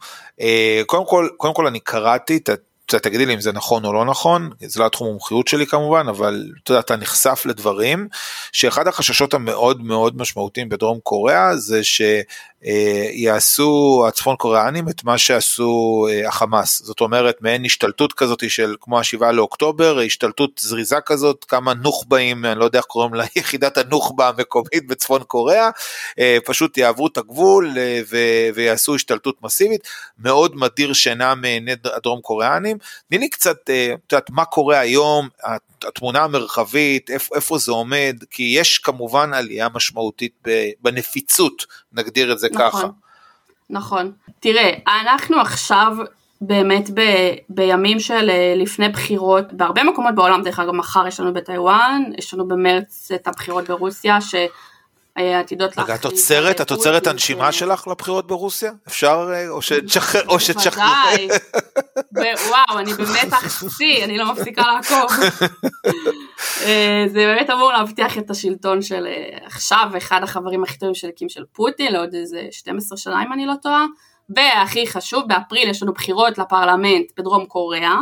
קודם 0.86 1.05
כל, 1.05 1.27
קודם 1.38 1.53
כל 1.53 1.67
אני 1.67 1.79
קראתי 1.79 2.38
את 2.38 2.50
תגידי 2.96 3.25
לי 3.25 3.34
אם 3.34 3.41
זה 3.41 3.51
נכון 3.51 3.86
או 3.86 3.93
לא 3.93 4.05
נכון, 4.05 4.50
זה 4.62 4.79
לא 4.79 4.86
התחום 4.86 5.07
המומחיות 5.07 5.48
שלי 5.48 5.65
כמובן, 5.65 6.07
אבל 6.07 6.51
אתה 6.63 6.72
יודע, 6.72 6.79
אתה 6.79 6.96
נחשף 6.96 7.43
לדברים, 7.46 8.07
שאחד 8.51 8.88
החששות 8.88 9.34
המאוד 9.34 9.81
מאוד 9.81 10.17
משמעותיים 10.17 10.69
בדרום 10.69 11.00
קוריאה 11.03 11.57
זה 11.57 11.84
שיעשו 12.64 14.04
הצפון 14.08 14.36
קוריאנים 14.36 14.90
את 14.90 15.04
מה 15.04 15.18
שעשו 15.18 16.08
אה, 16.10 16.28
החמאס, 16.28 16.82
זאת 16.84 17.02
אומרת 17.02 17.42
מעין 17.42 17.66
השתלטות 17.66 18.14
כזאת 18.14 18.50
של 18.50 18.76
כמו 18.82 19.00
השבעה 19.00 19.32
לאוקטובר, 19.32 20.00
השתלטות 20.00 20.52
זריזה 20.60 21.02
כזאת, 21.06 21.46
כמה 21.48 21.74
נוח'באים, 21.74 22.46
אני 22.46 22.60
לא 22.60 22.66
יודע 22.66 22.80
איך 22.80 22.86
קוראים 22.86 23.14
לה, 23.14 23.24
יחידת 23.36 23.78
הנוח'בה 23.78 24.28
המקומית 24.28 24.88
בצפון 24.88 25.24
קוריאה, 25.24 25.70
אה, 26.20 26.38
פשוט 26.46 26.78
יעברו 26.78 27.08
את 27.08 27.18
הגבול 27.18 27.74
אה, 27.78 28.02
ויעשו 28.54 28.96
השתלטות 28.96 29.44
מסיבית, 29.44 29.88
מאוד 30.20 30.56
מדיר 30.56 30.94
שינה 30.94 31.36
מעיני 31.36 31.72
הדרום 31.96 32.22
קוריאנים. 32.22 32.78
תני 33.10 33.18
לי 33.18 33.30
קצת, 33.30 33.70
אה, 33.70 33.94
את 34.08 34.12
יודעת, 34.12 34.30
מה 34.30 34.46
קורה 34.46 34.80
היום, 34.80 35.30
התמונה 35.88 36.24
המרחבית, 36.24 37.10
איפה, 37.10 37.36
איפה 37.36 37.57
זה 37.57 37.72
עומד, 37.72 38.15
כי 38.29 38.43
יש 38.43 38.77
כמובן 38.77 39.34
עלייה 39.34 39.67
משמעותית 39.74 40.48
בנפיצות, 40.81 41.65
נגדיר 41.93 42.31
את 42.31 42.39
זה 42.39 42.48
נכון, 42.51 42.72
ככה. 42.72 42.88
נכון. 43.69 44.12
תראה, 44.39 44.69
אנחנו 44.88 45.41
עכשיו 45.41 45.98
באמת 46.41 46.89
ב, 46.93 47.01
בימים 47.50 48.00
של 48.00 48.29
אה, 48.29 48.53
לפני 48.57 48.89
בחירות, 48.89 49.53
בהרבה 49.53 49.84
מקומות 49.84 50.15
בעולם, 50.15 50.43
דרך 50.43 50.60
אגב 50.60 50.72
מחר 50.72 51.07
יש 51.07 51.19
לנו 51.19 51.34
בטיוואן, 51.34 52.03
יש 52.17 52.34
לנו 52.34 52.48
במרץ 52.48 53.12
את 53.15 53.27
הבחירות 53.27 53.67
ברוסיה, 53.67 54.22
ש... 54.22 54.36
עתידות 55.19 55.77
להכריז. 55.77 55.89
רגע, 55.89 55.96
את 56.00 56.05
עוצרת, 56.05 56.62
את 56.62 56.72
עוצרת 56.72 57.07
הנשימה 57.07 57.51
שלך 57.51 57.88
לבחירות 57.88 58.27
ברוסיה? 58.27 58.72
אפשר, 58.88 59.29
אה, 59.34 59.50
או 59.50 59.62
שתשחרר, 59.62 60.22
או 60.27 60.39
שתשחרר. 60.39 60.86
בוודאי. 61.12 61.27
וואו, 62.48 62.79
אני 62.79 62.93
במתח 62.93 63.69
שיא, 63.77 64.03
אני 64.03 64.17
לא 64.17 64.31
מפסיקה 64.34 64.62
לעקוב. 64.62 65.17
אה, 66.65 67.05
זה 67.07 67.19
באמת 67.19 67.50
אמור 67.50 67.72
להבטיח 67.72 68.17
את 68.17 68.29
השלטון 68.29 68.81
של 68.81 69.07
אה, 69.07 69.38
עכשיו, 69.46 69.91
אחד 69.98 70.24
החברים 70.24 70.63
הכי 70.63 70.77
טובים 70.77 70.96
של 70.96 71.10
הקים 71.10 71.29
של 71.29 71.43
פוטין, 71.51 71.93
לעוד 71.93 72.13
איזה 72.13 72.48
12 72.51 72.98
שנה 72.98 73.24
אם 73.24 73.34
אני 73.34 73.46
לא 73.46 73.53
טועה. 73.62 73.86
והכי 74.29 74.88
חשוב, 74.88 75.24
באפריל 75.27 75.69
יש 75.69 75.84
לנו 75.84 75.93
בחירות 75.93 76.38
לפרלמנט 76.38 77.12
בדרום 77.17 77.46
קוריאה, 77.46 78.00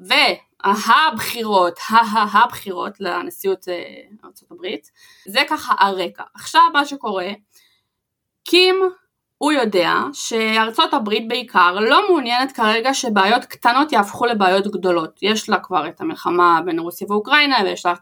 ו... 0.00 0.14
הבחירות, 0.64 1.78
הבחירות 2.32 3.00
לנשיאות 3.00 3.68
אה, 3.68 3.74
ארה"ב, 4.24 4.66
זה 5.26 5.40
ככה 5.48 5.74
הרקע. 5.78 6.22
עכשיו 6.34 6.62
מה 6.72 6.86
שקורה, 6.86 7.28
קים 8.44 8.74
הוא 9.38 9.52
יודע 9.52 9.92
שארצות 10.12 10.94
הברית 10.94 11.28
בעיקר 11.28 11.74
לא 11.80 12.08
מעוניינת 12.08 12.52
כרגע 12.52 12.94
שבעיות 12.94 13.44
קטנות 13.44 13.92
יהפכו 13.92 14.26
לבעיות 14.26 14.66
גדולות. 14.66 15.18
יש 15.22 15.48
לה 15.48 15.58
כבר 15.58 15.88
את 15.88 16.00
המלחמה 16.00 16.60
בין 16.64 16.78
רוסיה 16.78 17.06
ואוקראינה 17.10 17.56
ויש 17.64 17.86
לה 17.86 17.94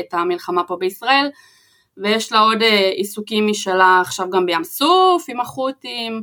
את 0.00 0.14
המלחמה 0.14 0.64
פה 0.64 0.76
בישראל 0.76 1.30
ויש 1.96 2.32
לה 2.32 2.38
עוד 2.38 2.62
אה, 2.62 2.90
עיסוקים 2.90 3.46
משלה 3.46 4.00
עכשיו 4.00 4.30
גם 4.30 4.46
בים 4.46 4.64
סוף 4.64 5.24
עם 5.28 5.40
החות'ים 5.40 6.22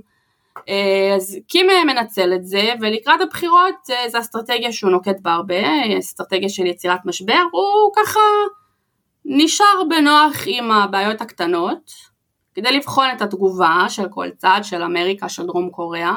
אה, 0.70 1.16
אז 1.16 1.38
קים 1.48 1.68
מנצל 1.88 2.34
את 2.34 2.46
זה, 2.46 2.74
ולקראת 2.82 3.22
הבחירות 3.22 3.90
אה, 3.90 4.10
זו 4.10 4.20
אסטרטגיה 4.20 4.72
שהוא 4.72 4.92
נוקט 4.92 5.20
בה 5.22 5.34
הרבה, 5.34 5.56
אסטרטגיה 6.00 6.50
של 6.50 6.66
יצירת 6.66 7.00
משבר, 7.06 7.42
הוא 7.52 7.92
ככה 7.96 8.20
נשאר 9.26 9.84
בנוח 9.90 10.34
עם 10.46 10.72
הבעיות 10.72 11.22
הקטנות, 11.22 12.13
כדי 12.56 12.72
לבחון 12.72 13.06
את 13.16 13.22
התגובה 13.22 13.86
של 13.90 14.10
כל 14.10 14.30
צד, 14.38 14.60
של 14.64 14.84
אמריקה, 14.84 15.30
של 15.30 15.46
דרום 15.46 15.70
קוריאה, 15.70 16.16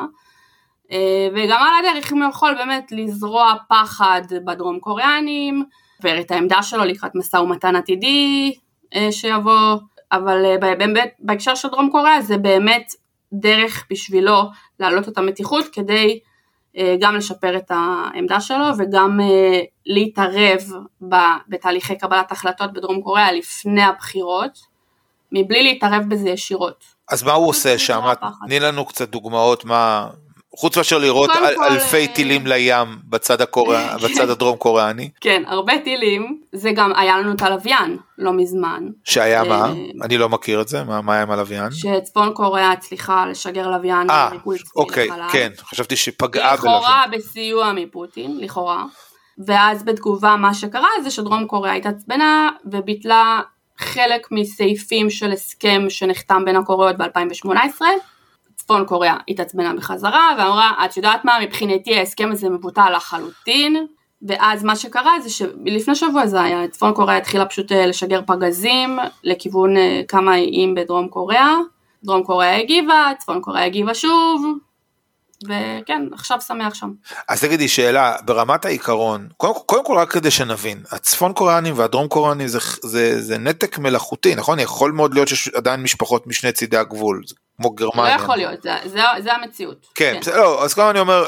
אה, 0.93 1.28
וגם 1.35 1.62
על 1.62 1.85
הדרך 1.87 2.12
אם 2.12 2.23
הוא 2.23 2.31
יכול 2.31 2.55
באמת 2.55 2.93
לזרוע 2.93 3.55
פחד 3.69 4.23
בדרום 4.45 4.78
קוריאנים, 4.81 5.64
ואת 6.00 6.31
העמדה 6.31 6.62
שלו 6.62 6.85
לקראת 6.85 7.14
משא 7.14 7.37
ומתן 7.37 7.76
עתידי 7.76 8.55
שיבוא, 9.11 9.76
אבל 10.12 10.57
באמת 10.61 11.14
בהקשר 11.19 11.55
של 11.55 11.69
דרום 11.69 11.90
קוריאה 11.90 12.23
זה 12.23 12.38
באמת 12.38 12.93
דרך 13.33 13.87
בשבילו 13.90 14.43
להעלות 14.81 15.09
את 15.09 15.19
המתיחות 15.19 15.66
כדי 15.73 16.21
אה, 16.76 16.97
גם 17.00 17.16
לשפר 17.16 17.57
את 17.57 17.71
העמדה 17.71 18.40
שלו 18.40 18.64
וגם 18.78 19.21
אה, 19.21 19.61
להתערב 19.87 20.61
בתהליכי 21.49 21.99
קבלת 21.99 22.33
החלטות 22.33 22.73
בדרום 22.73 23.02
קוריאה 23.02 23.33
לפני 23.33 23.83
הבחירות, 23.83 24.59
מבלי 25.37 25.62
להתערב 25.62 26.02
בזה 26.09 26.28
ישירות. 26.28 26.85
אז 27.11 27.23
מה 27.23 27.33
הוא 27.33 27.49
עושה 27.49 27.78
שם? 27.78 28.02
תני 28.47 28.61
לנו 28.61 28.85
קצת 28.85 29.11
דוגמאות 29.11 29.64
מה... 29.64 30.09
חוץ 30.59 30.76
מאשר 30.76 30.99
לראות 30.99 31.31
אל, 31.31 31.57
כל, 31.57 31.64
אלפי 31.64 32.07
אה, 32.07 32.14
טילים 32.14 32.47
לים 32.47 32.99
בצד, 33.05 33.40
הקוריאה, 33.40 33.97
בצד 33.99 34.31
הדרום 34.31 34.57
קוריאני. 34.57 35.11
כן, 35.21 35.43
הרבה 35.47 35.73
טילים, 35.85 36.40
זה 36.52 36.71
גם 36.75 36.93
היה 36.97 37.19
לנו 37.19 37.33
את 37.33 37.43
הלוויין 37.43 37.97
לא 38.19 38.33
מזמן. 38.33 38.85
שהיה 39.05 39.45
מה? 39.45 39.64
אה, 39.64 39.73
אני 40.02 40.19
לא 40.19 40.28
מכיר 40.28 40.61
את 40.61 40.69
זה, 40.69 40.85
מה, 40.85 41.00
מה 41.00 41.12
היה 41.12 41.23
עם 41.23 41.31
הלוויין? 41.31 41.71
שצפון 41.73 42.35
קוריאה 42.35 42.73
הצליחה 42.73 43.26
לשגר 43.26 43.69
לוויין. 43.69 44.11
אה, 44.11 44.31
אוקיי, 44.76 45.09
כן, 45.33 45.50
חשבתי 45.61 45.97
שפגעה 45.97 46.57
בלוויין. 46.57 46.76
לכאורה 46.76 47.05
בסיוע 47.12 47.73
מפוטין, 47.73 48.38
לכאורה. 48.40 48.85
ואז 49.47 49.85
בתגובה 49.85 50.37
מה 50.37 50.55
שקרה 50.55 50.88
זה 51.02 51.11
שדרום 51.11 51.47
קוריאה 51.47 51.75
התעצבנה 51.75 52.50
וביטלה 52.73 53.40
חלק 53.78 54.28
מסעיפים 54.30 55.11
של 55.11 55.33
הסכם 55.33 55.87
שנחתם 55.88 56.42
בין 56.45 56.56
הקוריאות 56.56 56.97
ב-2018. 56.97 57.83
צפון 58.56 58.85
קוריאה 58.87 59.16
התעצבנה 59.28 59.75
בחזרה 59.75 60.30
ואמרה 60.38 60.73
את 60.85 60.97
יודעת 60.97 61.25
מה? 61.25 61.38
מבחינתי 61.42 61.99
ההסכם 61.99 62.28
הזה 62.33 62.49
מבוטל 62.49 62.90
לחלוטין. 62.97 63.87
ואז 64.23 64.64
מה 64.64 64.76
שקרה 64.76 65.21
זה 65.21 65.30
שלפני 65.30 65.95
שבוע 65.95 66.26
זה 66.26 66.42
היה 66.42 66.68
צפון 66.68 66.92
קוריאה 66.92 67.16
התחילה 67.16 67.47
פשוט 67.47 67.73
אה, 67.73 67.87
לשגר 67.87 68.21
פגזים 68.26 68.99
לכיוון 69.25 69.76
אה, 69.76 70.00
כמה 70.09 70.35
איים 70.35 70.75
בדרום 70.75 71.09
קוריאה. 71.09 71.54
דרום 72.04 72.23
קוריאה 72.25 72.56
הגיבה 72.56 73.12
צפון 73.18 73.40
קוריאה 73.40 73.64
הגיבה 73.64 73.95
שוב 73.95 74.47
וכן, 75.45 76.02
עכשיו 76.12 76.40
שמח 76.40 76.75
שם. 76.75 76.90
אז 77.28 77.40
תגידי 77.40 77.69
שאלה, 77.69 78.16
ברמת 78.25 78.64
העיקרון, 78.64 79.28
קודם, 79.37 79.55
קודם 79.66 79.85
כל 79.85 79.97
רק 79.99 80.11
כדי 80.11 80.31
שנבין, 80.31 80.83
הצפון 80.90 81.33
קוריאנים 81.33 81.78
והדרום 81.78 82.09
קוריאנים 82.09 82.49
זה, 82.49 82.59
זה, 82.83 83.23
זה 83.23 83.38
נתק 83.38 83.78
מלאכותי, 83.78 84.35
נכון? 84.35 84.59
יכול 84.59 84.93
מאוד 84.93 85.14
להיות 85.14 85.28
שיש 85.28 85.49
עדיין 85.49 85.83
משפחות 85.83 86.26
משני 86.26 86.52
צידי 86.52 86.76
הגבול, 86.76 87.23
כמו 87.57 87.71
גרמניה. 87.71 88.17
לא 88.17 88.23
יכול 88.23 88.37
להיות, 88.37 88.63
זה, 88.63 88.71
זה, 88.85 89.01
זה 89.23 89.33
המציאות. 89.33 89.87
כן, 89.95 90.21
כן. 90.25 90.37
לא, 90.37 90.65
אז 90.65 90.75
כמה 90.75 90.91
אני 90.91 91.01
אומר, 91.01 91.25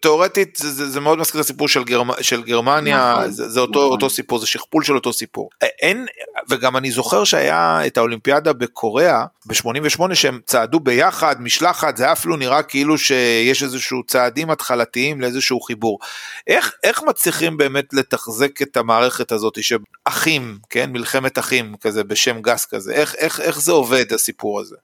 תאורטית 0.00 0.56
זה, 0.56 0.70
זה, 0.70 0.88
זה 0.88 1.00
מאוד 1.00 1.18
מזכיר 1.18 1.40
הסיפור 1.40 1.68
של, 1.68 1.84
גרמ, 1.84 2.10
של 2.20 2.42
גרמניה, 2.42 3.12
נכון, 3.12 3.30
זה, 3.30 3.48
זה 3.48 3.60
אותו, 3.60 3.80
נכון. 3.80 3.92
אותו 3.92 4.10
סיפור, 4.10 4.38
זה 4.38 4.46
שכפול 4.46 4.84
של 4.84 4.94
אותו 4.94 5.12
סיפור. 5.12 5.50
אין, 5.62 6.06
וגם 6.48 6.76
אני 6.76 6.90
זוכר 6.90 7.24
שהיה 7.24 7.86
את 7.86 7.96
האולימפיאדה 7.96 8.52
בקוריאה 8.52 9.24
ב-88 9.46 10.14
שהם 10.14 10.40
צעדו 10.46 10.80
ביחד, 10.80 11.36
משלחת, 11.40 11.96
זה 11.96 12.12
אפילו 12.12 12.36
נראה 12.36 12.62
כאילו 12.62 12.98
שיש 12.98 13.62
איזשהו 13.62 14.02
צעדים 14.06 14.50
התחלתיים 14.50 15.20
לאיזשהו 15.20 15.60
חיבור. 15.60 15.98
איך, 16.46 16.74
איך 16.82 17.02
מצליחים 17.02 17.56
באמת 17.56 17.94
לתחזק 17.94 18.62
את 18.62 18.76
המערכת 18.76 19.32
הזאת 19.32 19.58
שאחים, 19.62 20.58
כן, 20.70 20.90
מלחמת 20.92 21.38
אחים 21.38 21.74
כזה 21.80 22.04
בשם 22.04 22.40
גס 22.40 22.66
כזה, 22.66 22.92
איך, 22.92 23.14
איך, 23.14 23.40
איך 23.40 23.60
זה 23.60 23.72
עובד 23.72 24.12
הסיפור 24.12 24.60
הזה? 24.60 24.76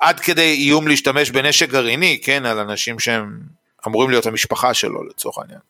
עד 0.00 0.20
כדי 0.20 0.54
איום 0.54 0.88
להשתמש 0.88 1.30
בנשק 1.30 1.70
גרעיני, 1.70 2.18
כן, 2.22 2.46
על 2.46 2.58
אנשים 2.58 2.98
שהם 2.98 3.40
אמורים 3.86 4.10
להיות 4.10 4.26
המשפחה 4.26 4.74
שלו 4.74 5.04
לצורך 5.04 5.38
העניין. 5.38 5.60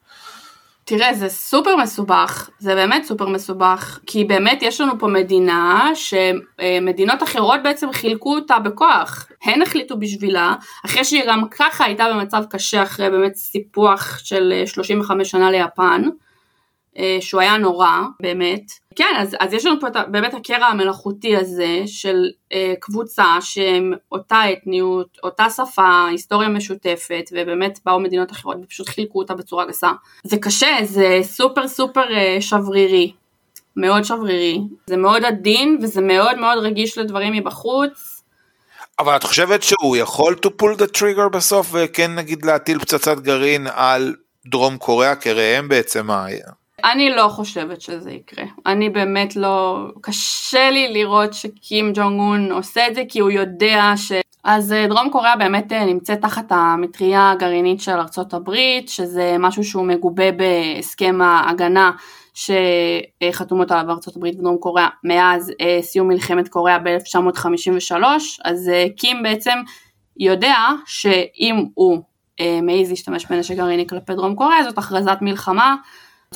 תראה, 0.84 1.14
זה 1.14 1.28
סופר 1.28 1.76
מסובך, 1.76 2.50
זה 2.58 2.74
באמת 2.74 3.04
סופר 3.04 3.28
מסובך, 3.28 3.98
כי 4.06 4.24
באמת 4.24 4.58
יש 4.62 4.80
לנו 4.80 4.98
פה 4.98 5.06
מדינה 5.06 5.90
שמדינות 5.94 7.22
אחרות 7.22 7.60
בעצם 7.64 7.92
חילקו 7.92 8.34
אותה 8.34 8.58
בכוח. 8.58 9.26
הן 9.44 9.62
החליטו 9.62 9.96
בשבילה, 9.96 10.54
אחרי 10.86 11.04
שהיא 11.04 11.22
גם 11.26 11.48
ככה 11.48 11.84
הייתה 11.84 12.06
במצב 12.14 12.42
קשה 12.50 12.82
אחרי 12.82 13.10
באמת 13.10 13.34
סיפוח 13.34 14.18
של 14.18 14.62
35 14.66 15.30
שנה 15.30 15.50
ליפן. 15.50 16.02
אה, 16.98 17.18
שהוא 17.20 17.40
היה 17.40 17.56
נורא, 17.56 17.90
באמת. 18.22 18.62
כן, 18.96 19.14
אז, 19.18 19.36
אז 19.40 19.52
יש 19.52 19.66
לנו 19.66 19.80
פה 19.80 19.88
את, 19.88 19.96
באמת 20.10 20.34
הקרע 20.34 20.66
המלאכותי 20.66 21.36
הזה 21.36 21.82
של 21.86 22.30
אה, 22.52 22.74
קבוצה 22.80 23.24
שהם 23.40 23.92
אותה 24.12 24.52
אתניות, 24.52 25.18
אותה 25.22 25.50
שפה, 25.50 26.06
היסטוריה 26.10 26.48
משותפת, 26.48 27.30
ובאמת 27.32 27.78
באו 27.84 28.00
מדינות 28.00 28.32
אחרות 28.32 28.56
ופשוט 28.62 28.88
חילקו 28.88 29.18
אותה 29.18 29.34
בצורה 29.34 29.66
גסה. 29.66 29.90
זה 30.24 30.36
קשה, 30.38 30.76
זה 30.84 31.18
סופר 31.22 31.68
סופר 31.68 32.14
אה, 32.16 32.36
שברירי, 32.40 33.12
מאוד 33.76 34.04
שברירי. 34.04 34.60
זה 34.86 34.96
מאוד 34.96 35.24
עדין 35.24 35.78
וזה 35.82 36.00
מאוד 36.00 36.38
מאוד 36.38 36.58
רגיש 36.58 36.98
לדברים 36.98 37.32
מבחוץ. 37.32 38.22
אבל 38.98 39.16
את 39.16 39.24
חושבת 39.24 39.62
שהוא 39.62 39.96
יכול 39.96 40.36
to 40.46 40.48
pull 40.62 40.78
the 40.78 40.98
trigger 40.98 41.28
בסוף 41.32 41.68
וכן 41.72 42.14
נגיד 42.14 42.44
להטיל 42.44 42.78
פצצת 42.78 43.18
גרעין 43.18 43.66
על 43.74 44.14
דרום 44.46 44.76
קוריאה 44.76 45.14
כראם 45.14 45.68
בעצם 45.68 46.10
אני 46.84 47.10
לא 47.10 47.28
חושבת 47.28 47.80
שזה 47.80 48.10
יקרה. 48.10 48.44
אני 48.66 48.88
באמת 48.88 49.36
לא... 49.36 49.86
קשה 50.00 50.70
לי 50.70 50.92
לראות 50.92 51.34
שקים 51.34 51.92
ג'ונג 51.94 52.20
און 52.20 52.52
עושה 52.52 52.88
את 52.88 52.94
זה 52.94 53.02
כי 53.08 53.20
הוא 53.20 53.30
יודע 53.30 53.92
ש... 53.96 54.12
אז 54.44 54.72
אה, 54.72 54.86
דרום 54.88 55.10
קוריאה 55.10 55.36
באמת 55.36 55.72
אה, 55.72 55.84
נמצאת 55.84 56.20
תחת 56.20 56.44
המטריה 56.50 57.30
הגרעינית 57.30 57.80
של 57.80 57.92
ארצות 57.92 58.34
הברית, 58.34 58.88
שזה 58.88 59.36
משהו 59.38 59.64
שהוא 59.64 59.84
מגובה 59.84 60.32
בהסכם 60.32 61.18
ההגנה 61.22 61.90
שחתומות 62.34 63.70
עליו 63.70 63.90
ארצות 63.90 64.16
הברית 64.16 64.38
ודרום 64.38 64.56
קוריאה 64.56 64.88
מאז 65.04 65.52
אה, 65.60 65.78
סיום 65.82 66.08
מלחמת 66.08 66.48
קוריאה 66.48 66.78
ב-1953, 66.78 67.94
אז 68.44 68.70
קים 68.96 69.22
בעצם 69.22 69.58
יודע 70.16 70.56
שאם 70.86 71.64
הוא 71.74 72.02
מעז 72.62 72.90
להשתמש 72.90 73.26
בנשק 73.26 73.54
גרעיני 73.54 73.86
כלפי 73.86 74.14
דרום 74.14 74.34
קוריאה 74.34 74.64
זאת 74.64 74.78
הכרזת 74.78 75.18
מלחמה 75.20 75.76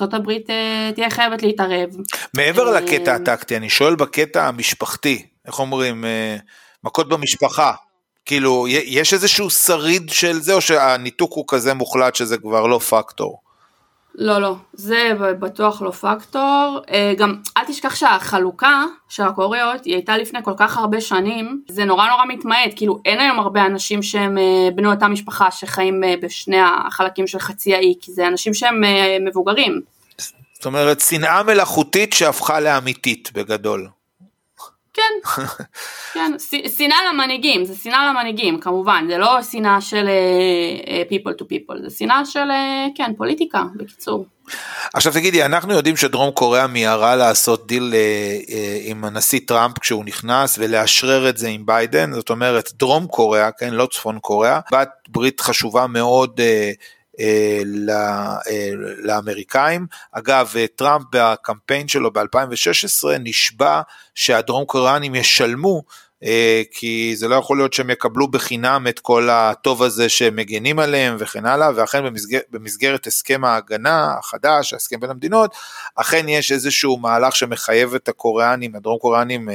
ארה"ב 0.02 0.30
אה, 0.50 0.90
תהיה 0.94 1.10
חייבת 1.10 1.42
להתערב. 1.42 1.88
מעבר 2.36 2.74
אה, 2.74 2.80
לקטע 2.80 3.14
הטקטי, 3.14 3.56
אני 3.56 3.70
שואל 3.70 3.94
בקטע 3.94 4.48
המשפחתי, 4.48 5.26
איך 5.46 5.58
אומרים, 5.58 6.04
אה, 6.04 6.36
מכות 6.84 7.08
במשפחה. 7.08 7.72
כאילו, 8.24 8.66
יש 8.68 9.14
איזשהו 9.14 9.50
שריד 9.50 10.10
של 10.10 10.40
זה, 10.40 10.54
או 10.54 10.60
שהניתוק 10.60 11.32
הוא 11.32 11.44
כזה 11.48 11.74
מוחלט 11.74 12.14
שזה 12.14 12.38
כבר 12.38 12.66
לא 12.66 12.78
פקטור? 12.78 13.40
לא, 14.14 14.38
לא, 14.38 14.56
זה 14.72 15.12
בטוח 15.40 15.82
לא 15.82 15.90
פקטור. 15.90 16.80
גם 17.18 17.34
אל 17.64 17.68
תשכח 17.68 17.94
שהחלוקה 17.94 18.84
של 19.08 19.22
הקוריאות 19.22 19.84
היא 19.84 19.94
הייתה 19.94 20.16
לפני 20.16 20.38
כל 20.44 20.52
כך 20.56 20.76
הרבה 20.76 21.00
שנים, 21.00 21.62
זה 21.68 21.84
נורא 21.84 22.08
נורא 22.08 22.24
מתמעט, 22.28 22.70
כאילו 22.76 22.98
אין 23.04 23.20
היום 23.20 23.38
הרבה 23.38 23.66
אנשים 23.66 24.02
שהם 24.02 24.38
בני 24.74 24.86
אותה 24.86 25.08
משפחה 25.08 25.50
שחיים 25.50 26.02
בשני 26.22 26.60
החלקים 26.60 27.26
של 27.26 27.38
חצי 27.38 27.74
האי, 27.74 27.94
כי 28.00 28.12
זה 28.12 28.26
אנשים 28.26 28.54
שהם 28.54 28.80
מבוגרים. 29.26 29.80
זאת 30.54 30.66
אומרת, 30.66 31.00
שנאה 31.00 31.42
מלאכותית 31.42 32.12
שהפכה 32.12 32.60
לאמיתית 32.60 33.30
בגדול. 33.34 33.88
כן, 34.94 35.42
כן, 36.14 36.32
שנאה 36.76 36.98
למנהיגים, 37.12 37.64
זה 37.64 37.74
שנאה 37.76 38.10
למנהיגים 38.10 38.60
כמובן, 38.60 39.04
זה 39.08 39.18
לא 39.18 39.42
שנאה 39.42 39.80
של 39.80 40.06
uh, 40.06 41.12
people 41.12 41.42
to 41.42 41.44
people, 41.44 41.82
זה 41.82 41.96
שנאה 41.96 42.24
של, 42.24 42.50
uh, 42.50 42.96
כן, 42.96 43.12
פוליטיקה, 43.16 43.62
בקיצור. 43.76 44.26
עכשיו 44.94 45.12
תגידי, 45.12 45.44
אנחנו 45.44 45.72
יודעים 45.72 45.96
שדרום 45.96 46.30
קוריאה 46.30 46.66
מיהרה 46.66 47.16
לעשות 47.16 47.66
דיל 47.66 47.92
אה, 47.92 48.48
אה, 48.48 48.52
עם 48.84 49.04
הנשיא 49.04 49.40
טראמפ 49.46 49.78
כשהוא 49.78 50.04
נכנס 50.04 50.58
ולאשרר 50.58 51.28
את 51.28 51.38
זה 51.38 51.48
עם 51.48 51.66
ביידן, 51.66 52.12
זאת 52.12 52.30
אומרת 52.30 52.70
דרום 52.78 53.06
קוריאה, 53.06 53.50
כן, 53.52 53.74
לא 53.74 53.88
צפון 53.92 54.18
קוריאה, 54.18 54.60
בת 54.72 54.88
ברית 55.08 55.40
חשובה 55.40 55.86
מאוד 55.86 56.40
אה, 56.40 56.84
אה, 57.20 57.62
אה, 58.50 58.70
לאמריקאים. 58.98 59.86
אגב, 60.12 60.52
אה, 60.56 60.66
טראמפ 60.76 61.04
בקמפיין 61.12 61.88
שלו 61.88 62.12
ב-2016 62.12 63.08
נשבע 63.20 63.80
שהדרום 64.14 64.64
קוריאנים 64.64 65.14
ישלמו 65.14 65.82
כי 66.70 67.12
זה 67.16 67.28
לא 67.28 67.34
יכול 67.34 67.56
להיות 67.56 67.72
שהם 67.72 67.90
יקבלו 67.90 68.28
בחינם 68.28 68.86
את 68.88 68.98
כל 68.98 69.28
הטוב 69.30 69.82
הזה 69.82 70.08
שהם 70.08 70.36
עליהם 70.78 71.16
וכן 71.18 71.46
הלאה, 71.46 71.70
ואכן 71.74 72.04
במסגר, 72.04 72.38
במסגרת 72.50 73.06
הסכם 73.06 73.44
ההגנה 73.44 74.14
החדש, 74.18 74.72
ההסכם 74.72 75.00
בין 75.00 75.10
המדינות, 75.10 75.54
אכן 75.94 76.28
יש 76.28 76.52
איזשהו 76.52 76.96
מהלך 76.96 77.36
שמחייב 77.36 77.94
את 77.94 78.08
הקוריאנים, 78.08 78.76
הדרום 78.76 78.98
קוריאנים, 78.98 79.48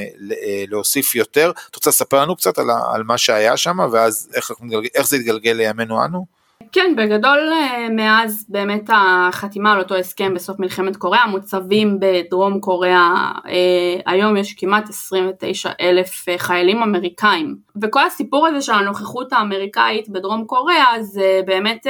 להוסיף 0.68 1.16
יותר. 1.16 1.52
את 1.70 1.76
רוצה 1.76 1.90
לספר 1.90 2.22
לנו 2.22 2.36
קצת 2.36 2.58
על, 2.58 2.68
על 2.94 3.04
מה 3.04 3.18
שהיה 3.18 3.58
שם, 3.58 3.78
ואז 3.92 4.30
איך, 4.34 4.52
איך 4.96 5.08
זה 5.08 5.16
התגלגל 5.16 5.52
לימינו 5.52 6.06
אנו? 6.06 6.39
כן, 6.72 6.94
בגדול 6.98 7.50
אה, 7.52 7.90
מאז 7.90 8.46
באמת 8.50 8.90
החתימה 8.94 9.72
על 9.72 9.80
אותו 9.80 9.96
הסכם 9.96 10.34
בסוף 10.34 10.60
מלחמת 10.60 10.98
קוריאה, 10.98 11.28
מוצבים 11.28 11.98
בדרום 12.00 12.60
קוריאה, 12.60 13.32
אה, 13.48 14.00
היום 14.06 14.38
יש 14.38 14.54
כמעט 14.54 14.90
29 14.90 15.72
אלף 15.82 16.30
אה, 16.30 16.38
חיילים 16.38 16.84
אמריקאים. 16.84 17.58
וכל 17.82 18.06
הסיפור 18.06 18.48
הזה 18.48 18.62
של 18.62 18.74
הנוכחות 18.74 19.34
האמריקאית 19.34 20.10
בדרום 20.10 20.46
קוריאה 20.46 21.04
זה 21.04 21.42
באמת 21.46 21.88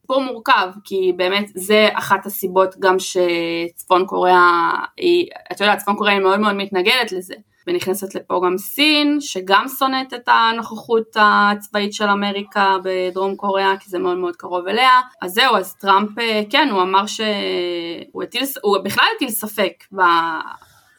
סיפור 0.00 0.22
מורכב, 0.22 0.68
כי 0.84 1.12
באמת 1.16 1.50
זה 1.54 1.88
אחת 1.92 2.26
הסיבות 2.26 2.74
גם 2.78 2.96
שצפון 2.98 4.06
קוריאה, 4.06 4.70
היא, 4.96 5.26
את 5.52 5.60
יודעת, 5.60 5.78
צפון 5.78 5.96
קוריאה 5.96 6.14
היא 6.14 6.22
מאוד 6.22 6.40
מאוד 6.40 6.54
מתנגדת 6.56 7.12
לזה. 7.12 7.34
ונכנסת 7.66 8.14
לפה 8.14 8.40
גם 8.46 8.58
סין, 8.58 9.16
שגם 9.20 9.66
שונאת 9.78 10.14
את 10.14 10.28
הנוכחות 10.28 11.16
הצבאית 11.16 11.92
של 11.92 12.08
אמריקה 12.08 12.76
בדרום 12.84 13.36
קוריאה, 13.36 13.76
כי 13.80 13.90
זה 13.90 13.98
מאוד 13.98 14.18
מאוד 14.18 14.36
קרוב 14.36 14.68
אליה. 14.68 15.00
אז 15.22 15.32
זהו, 15.32 15.56
אז 15.56 15.74
טראמפ, 15.74 16.18
אה, 16.18 16.42
כן, 16.50 16.68
הוא 16.70 16.82
אמר 16.82 17.06
שהוא 17.06 18.22
הטיל, 18.22 18.42
הוא 18.62 18.78
בכלל 18.84 19.04
הטיל 19.16 19.30
ספק 19.30 19.84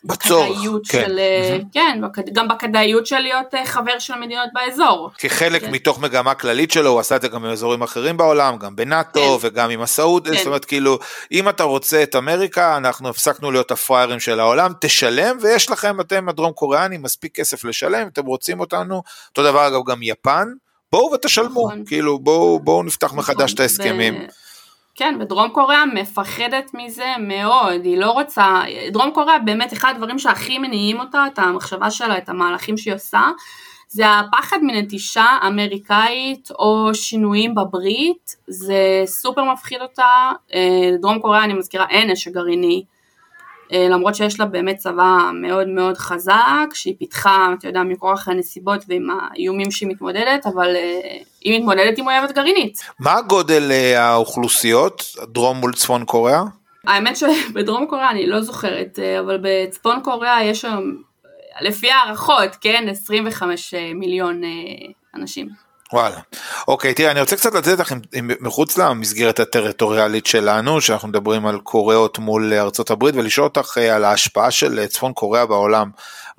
בצורך, 0.03 0.59
כן. 0.89 1.03
של, 1.05 1.19
mm-hmm. 1.19 1.65
כן, 1.73 2.01
גם 2.33 2.47
בכדאיות 2.47 3.07
של 3.07 3.19
להיות 3.19 3.55
אה, 3.55 3.65
חבר 3.65 3.99
של 3.99 4.13
מדינות 4.15 4.49
באזור. 4.53 5.11
כחלק 5.17 5.61
כן. 5.61 5.71
מתוך 5.71 5.99
מגמה 5.99 6.33
כללית 6.33 6.71
שלו, 6.71 6.89
הוא 6.89 6.99
עשה 6.99 7.15
את 7.15 7.21
זה 7.21 7.27
גם 7.27 7.41
באזורים 7.41 7.81
אחרים 7.81 8.17
בעולם, 8.17 8.57
גם 8.57 8.75
בנאטו 8.75 9.39
כן. 9.39 9.47
וגם 9.47 9.69
עם 9.69 9.81
הסעוד, 9.81 10.27
כן. 10.27 10.37
זאת 10.37 10.47
אומרת 10.47 10.65
כאילו, 10.65 10.99
אם 11.31 11.49
אתה 11.49 11.63
רוצה 11.63 12.03
את 12.03 12.15
אמריקה, 12.15 12.77
אנחנו 12.77 13.09
הפסקנו 13.09 13.51
להיות 13.51 13.71
הפראיירים 13.71 14.19
של 14.19 14.39
העולם, 14.39 14.73
תשלם 14.81 15.37
ויש 15.41 15.69
לכם, 15.69 16.01
אתם 16.01 16.29
הדרום 16.29 16.51
קוריאנים, 16.51 17.01
מספיק 17.01 17.35
כסף 17.35 17.63
לשלם, 17.63 18.07
אתם 18.07 18.25
רוצים 18.25 18.59
אותנו, 18.59 19.03
אותו 19.29 19.43
דבר 19.43 19.67
אגב 19.67 19.81
גם 19.87 20.03
יפן, 20.03 20.47
בואו 20.91 21.11
ותשלמו, 21.13 21.67
נכון. 21.67 21.83
כאילו 21.85 22.19
בואו 22.19 22.59
בוא 22.59 22.83
נפתח 22.83 23.07
נכון. 23.07 23.19
מחדש 23.19 23.53
את 23.53 23.59
ההסכמים. 23.59 24.15
ו... 24.15 24.50
כן, 24.95 25.17
ודרום 25.19 25.49
קוריאה 25.49 25.85
מפחדת 25.85 26.71
מזה 26.73 27.13
מאוד, 27.19 27.85
היא 27.85 27.97
לא 27.97 28.11
רוצה, 28.11 28.61
דרום 28.91 29.11
קוריאה 29.11 29.39
באמת 29.39 29.73
אחד 29.73 29.93
הדברים 29.95 30.19
שהכי 30.19 30.57
מניעים 30.57 30.99
אותה, 30.99 31.25
את 31.33 31.39
המחשבה 31.39 31.91
שלה, 31.91 32.17
את 32.17 32.29
המהלכים 32.29 32.77
שהיא 32.77 32.93
עושה, 32.93 33.21
זה 33.87 34.03
הפחד 34.09 34.57
מנטישה 34.61 35.25
אמריקאית 35.47 36.49
או 36.59 36.89
שינויים 36.93 37.55
בברית, 37.55 38.35
זה 38.47 39.03
סופר 39.05 39.43
מפחיד 39.53 39.81
אותה, 39.81 40.31
אה, 40.53 40.91
דרום 41.01 41.19
קוריאה 41.19 41.43
אני 41.43 41.53
מזכירה 41.53 41.85
אין 41.89 42.11
נשק 42.11 42.31
גרעיני, 42.31 42.83
למרות 43.71 44.15
שיש 44.15 44.39
לה 44.39 44.45
באמת 44.45 44.77
צבא 44.77 45.17
מאוד 45.33 45.67
מאוד 45.67 45.97
חזק, 45.97 46.73
שהיא 46.73 46.95
פיתחה, 46.99 47.47
אתה 47.59 47.67
יודע, 47.67 47.83
מכורח 47.83 48.27
הנסיבות 48.27 48.85
ועם 48.87 49.07
האיומים 49.09 49.71
שהיא 49.71 49.89
מתמודדת, 49.89 50.45
אבל 50.45 50.75
אה, 50.75 51.17
היא 51.41 51.59
מתמודדת 51.59 51.97
עם 51.97 52.07
אויבת 52.07 52.31
גרעינית. 52.31 52.79
מה 52.99 53.21
גודל 53.21 53.71
אה, 53.71 54.01
האוכלוסיות, 54.01 55.03
דרום 55.23 55.57
מול 55.57 55.73
צפון 55.73 56.05
קוריאה? 56.05 56.43
האמת 56.87 57.17
שבדרום 57.17 57.85
קוריאה 57.85 58.09
אני 58.09 58.27
לא 58.27 58.41
זוכרת, 58.41 58.99
אבל 59.19 59.39
בצפון 59.41 59.99
קוריאה 60.03 60.43
יש 60.43 60.65
היום, 60.65 60.95
לפי 61.61 61.91
הערכות, 61.91 62.55
כן, 62.61 62.85
25 62.89 63.73
מיליון 63.95 64.41
אנשים. 65.15 65.70
וואלה. 65.93 66.19
אוקיי, 66.67 66.93
תראה, 66.93 67.11
אני 67.11 67.21
רוצה 67.21 67.35
קצת 67.35 67.53
לתת 67.53 67.79
לכם 67.79 67.99
מחוץ 68.39 68.77
למסגרת 68.77 69.39
הטריטוריאלית 69.39 70.25
שלנו, 70.25 70.81
שאנחנו 70.81 71.07
מדברים 71.07 71.45
על 71.45 71.59
קוריאות 71.59 72.19
מול 72.19 72.53
ארצות 72.53 72.91
הברית, 72.91 73.15
ולשאול 73.15 73.47
אותך 73.47 73.77
אה, 73.77 73.95
על 73.95 74.03
ההשפעה 74.03 74.51
של 74.51 74.79
אה, 74.79 74.87
צפון 74.87 75.13
קוריאה 75.13 75.45
בעולם. 75.45 75.89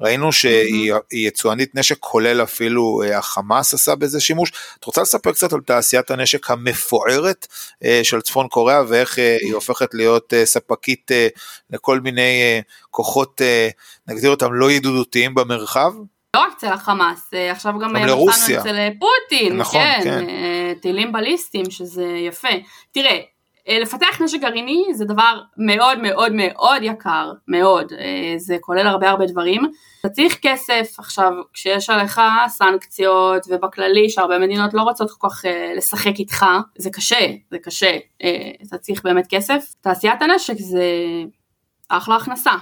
ראינו 0.01 0.33
שהיא 0.33 0.93
יצואנית 1.13 1.75
נשק, 1.75 1.97
כולל 2.01 2.43
אפילו 2.43 3.03
אה, 3.05 3.19
החמאס 3.19 3.75
עשה 3.75 3.95
בזה 3.95 4.21
שימוש. 4.21 4.53
את 4.79 4.85
רוצה 4.85 5.03
לספר 5.03 5.33
קצת 5.33 5.53
על 5.53 5.61
תעשיית 5.61 6.11
הנשק 6.11 6.51
המפוארת 6.51 7.47
של 8.03 8.21
צפון 8.21 8.49
קוריאה, 8.49 8.83
ואיך 8.89 9.19
היא 9.19 9.55
הופכת 9.55 9.95
להיות 9.95 10.33
ספקית 10.45 11.11
לכל 11.71 12.01
מיני 12.01 12.63
כוחות, 12.91 13.41
נגדיר 14.09 14.31
אותם 14.31 14.53
לא 14.53 14.71
ידידותיים 14.71 15.35
במרחב? 15.35 15.93
לא 16.37 16.41
רק 16.41 16.53
אצל 16.57 16.73
החמאס, 16.73 17.35
אה, 17.35 17.51
עכשיו 17.51 17.79
גם 17.79 17.93
מצאנו 17.93 18.31
אצל 18.31 18.77
אה, 18.79 18.89
פוטין, 19.01 19.57
נכון, 19.57 19.81
כן, 19.81 20.01
כן. 20.05 20.29
אה, 20.29 20.73
טילים 20.81 21.13
בליסטיים 21.13 21.71
שזה 21.71 22.05
יפה. 22.05 22.49
תראה, 22.93 23.19
לפתח 23.69 24.23
נשק 24.23 24.41
גרעיני 24.41 24.85
זה 24.95 25.05
דבר 25.05 25.41
מאוד 25.57 25.99
מאוד 25.99 26.33
מאוד 26.35 26.83
יקר, 26.83 27.33
מאוד, 27.49 27.93
זה 28.37 28.57
כולל 28.61 28.87
הרבה 28.87 29.11
הרבה 29.11 29.27
דברים. 29.27 29.63
אתה 30.01 30.09
צריך 30.09 30.39
כסף, 30.43 30.95
עכשיו 30.99 31.33
כשיש 31.53 31.91
עליך 31.91 32.21
סנקציות 32.49 33.47
ובכללי 33.49 34.11
שהרבה 34.11 34.39
מדינות 34.39 34.75
לא 34.75 34.83
רוצות 34.83 35.11
כל 35.11 35.29
כך 35.29 35.45
לשחק 35.77 36.19
איתך, 36.19 36.47
זה 36.79 36.91
קשה, 36.91 37.27
זה 37.51 37.59
קשה, 37.59 37.97
אתה 38.67 38.79
צריך 38.79 39.03
באמת 39.05 39.27
כסף. 39.31 39.65
תעשיית 39.81 40.23
הנשק 40.23 40.57
זה 40.59 40.85
אחלה 41.89 42.17
הכנסה, 42.17 42.53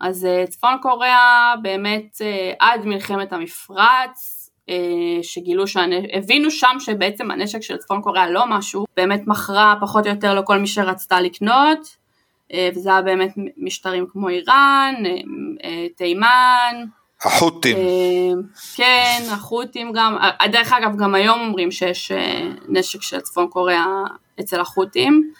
אז 0.00 0.24
אה, 0.24 0.44
צפון 0.46 0.76
קוריאה 0.82 1.54
באמת 1.62 2.16
אה, 2.20 2.52
עד 2.58 2.86
מלחמת 2.86 3.32
המפרץ, 3.32 4.50
אה, 4.68 4.74
שגילו, 5.22 5.64
הבינו 6.12 6.50
שם 6.50 6.76
שבעצם 6.78 7.30
הנשק 7.30 7.62
של 7.62 7.76
צפון 7.76 8.02
קוריאה 8.02 8.30
לא 8.30 8.44
משהו, 8.46 8.84
באמת 8.96 9.22
מכרה 9.26 9.74
פחות 9.80 10.06
או 10.06 10.10
יותר 10.10 10.34
לכל 10.34 10.58
מי 10.58 10.66
שרצתה 10.66 11.20
לקנות, 11.20 12.00
וזה 12.74 12.90
היה 12.90 13.02
באמת 13.02 13.32
משטרים 13.56 14.06
כמו 14.12 14.28
איראן, 14.28 14.94
תימן. 15.96 16.74
החות'ים. 17.24 17.76
כן, 18.76 19.22
החות'ים 19.32 19.92
גם, 19.92 20.16
דרך 20.52 20.72
אגב 20.72 20.96
גם 20.96 21.14
היום 21.14 21.40
אומרים 21.40 21.70
שיש 21.70 22.12
נשק 22.68 23.02
של 23.02 23.20
צפון 23.20 23.48
קוריאה 23.48 23.86
אצל 24.40 24.60
החות'ים. 24.60 25.32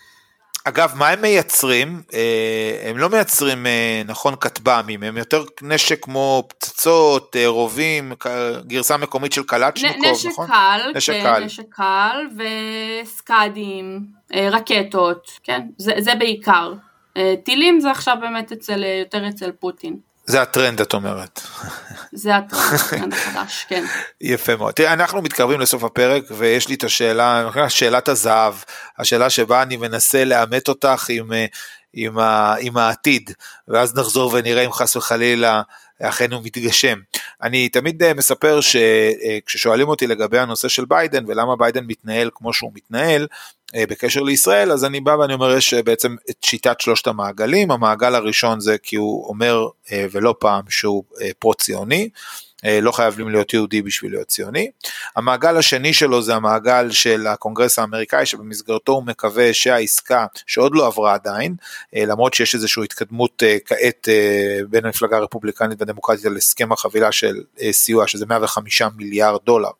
אגב, 0.64 0.92
מה 0.94 1.08
הם 1.08 1.22
מייצרים? 1.22 2.02
אה, 2.14 2.90
הם 2.90 2.98
לא 2.98 3.08
מייצרים, 3.08 3.66
אה, 3.66 4.02
נכון, 4.06 4.34
כטב"מים, 4.40 5.02
הם 5.02 5.16
יותר 5.16 5.44
נשק 5.62 6.04
כמו 6.04 6.48
פצצות, 6.48 7.36
אה, 7.36 7.48
רובים, 7.48 8.12
גרסה 8.66 8.96
מקומית 8.96 9.32
של 9.32 9.42
קלצ'ניקוב, 9.42 10.18
נכון? 10.30 10.46
קל, 10.46 10.80
נשק 10.94 11.12
כן, 11.12 11.22
קל, 11.22 11.44
נשק 11.44 11.64
קל, 11.70 12.26
וסקאדים, 13.02 14.00
רקטות, 14.34 15.30
כן, 15.42 15.66
זה, 15.78 15.92
זה 15.98 16.14
בעיקר. 16.14 16.72
טילים 17.44 17.80
זה 17.80 17.90
עכשיו 17.90 18.16
באמת 18.20 18.52
אצל, 18.52 18.84
יותר 19.00 19.28
אצל 19.28 19.52
פוטין. 19.52 20.09
זה 20.30 20.42
הטרנד 20.42 20.80
את 20.80 20.94
אומרת. 20.94 21.40
זה 22.12 22.36
הטרנד 22.36 23.12
החדש, 23.12 23.66
כן. 23.68 23.84
יפה 24.20 24.56
מאוד. 24.56 24.74
תראה, 24.74 24.92
אנחנו 24.92 25.22
מתקרבים 25.22 25.60
לסוף 25.60 25.84
הפרק 25.84 26.22
ויש 26.30 26.68
לי 26.68 26.74
את 26.74 26.84
השאלה, 26.84 27.48
שאלת 27.68 28.08
הזהב, 28.08 28.54
השאלה 28.98 29.30
שבה 29.30 29.62
אני 29.62 29.76
מנסה 29.76 30.24
לעמת 30.24 30.68
אותך 30.68 31.06
עם, 31.08 31.32
עם, 31.92 32.18
ה, 32.18 32.54
עם 32.60 32.76
העתיד, 32.76 33.30
ואז 33.68 33.96
נחזור 33.96 34.32
ונראה 34.34 34.64
אם 34.64 34.72
חס 34.72 34.96
וחלילה 34.96 35.62
אכן 36.02 36.32
הוא 36.32 36.42
מתגשם. 36.44 36.98
אני 37.42 37.68
תמיד 37.68 38.02
אה, 38.02 38.14
מספר 38.14 38.60
שכששואלים 38.60 39.88
אותי 39.88 40.06
לגבי 40.06 40.38
הנושא 40.38 40.68
של 40.68 40.84
ביידן 40.84 41.24
ולמה 41.26 41.56
ביידן 41.56 41.84
מתנהל 41.86 42.30
כמו 42.34 42.52
שהוא 42.52 42.70
מתנהל, 42.74 43.26
אה, 43.74 43.84
בקשר 43.86 44.22
לישראל, 44.22 44.72
אז 44.72 44.84
אני 44.84 45.00
בא 45.00 45.10
ואני 45.10 45.34
אומר, 45.34 45.56
יש 45.56 45.74
אה, 45.74 45.82
בעצם 45.82 46.16
את 46.30 46.36
שיטת 46.44 46.80
שלושת 46.80 47.06
המעגלים, 47.06 47.70
המעגל 47.70 48.14
הראשון 48.14 48.60
זה 48.60 48.78
כי 48.78 48.96
הוא 48.96 49.28
אומר, 49.28 49.66
ולא 49.92 50.34
פעם, 50.40 50.62
שהוא 50.68 51.04
פרו-ציוני. 51.38 52.08
אה, 52.64 52.80
לא 52.80 52.92
חייבים 52.92 53.28
להיות 53.28 53.54
יהודי 53.54 53.82
בשביל 53.82 54.12
להיות 54.12 54.28
ציוני. 54.28 54.70
המעגל 55.16 55.56
השני 55.56 55.94
שלו 55.94 56.22
זה 56.22 56.34
המעגל 56.34 56.90
של 56.90 57.26
הקונגרס 57.26 57.78
האמריקאי 57.78 58.26
שבמסגרתו 58.26 58.92
הוא 58.92 59.06
מקווה 59.06 59.54
שהעסקה 59.54 60.26
שעוד 60.46 60.74
לא 60.74 60.86
עברה 60.86 61.14
עדיין, 61.14 61.54
אה, 61.96 62.04
למרות 62.06 62.34
שיש 62.34 62.54
איזושהי 62.54 62.84
התקדמות 62.84 63.42
אה, 63.42 63.56
כעת 63.64 64.08
בין 64.68 64.84
המפלגה 64.84 65.16
הרפובליקנית 65.16 65.80
והדמוקרטית 65.80 66.26
על 66.26 66.36
הסכם 66.36 66.72
החבילה 66.72 67.12
של 67.12 67.40
סיוע 67.72 68.06
שזה 68.06 68.26
105 68.26 68.82
מיליארד 68.96 69.40
דולר, 69.46 69.70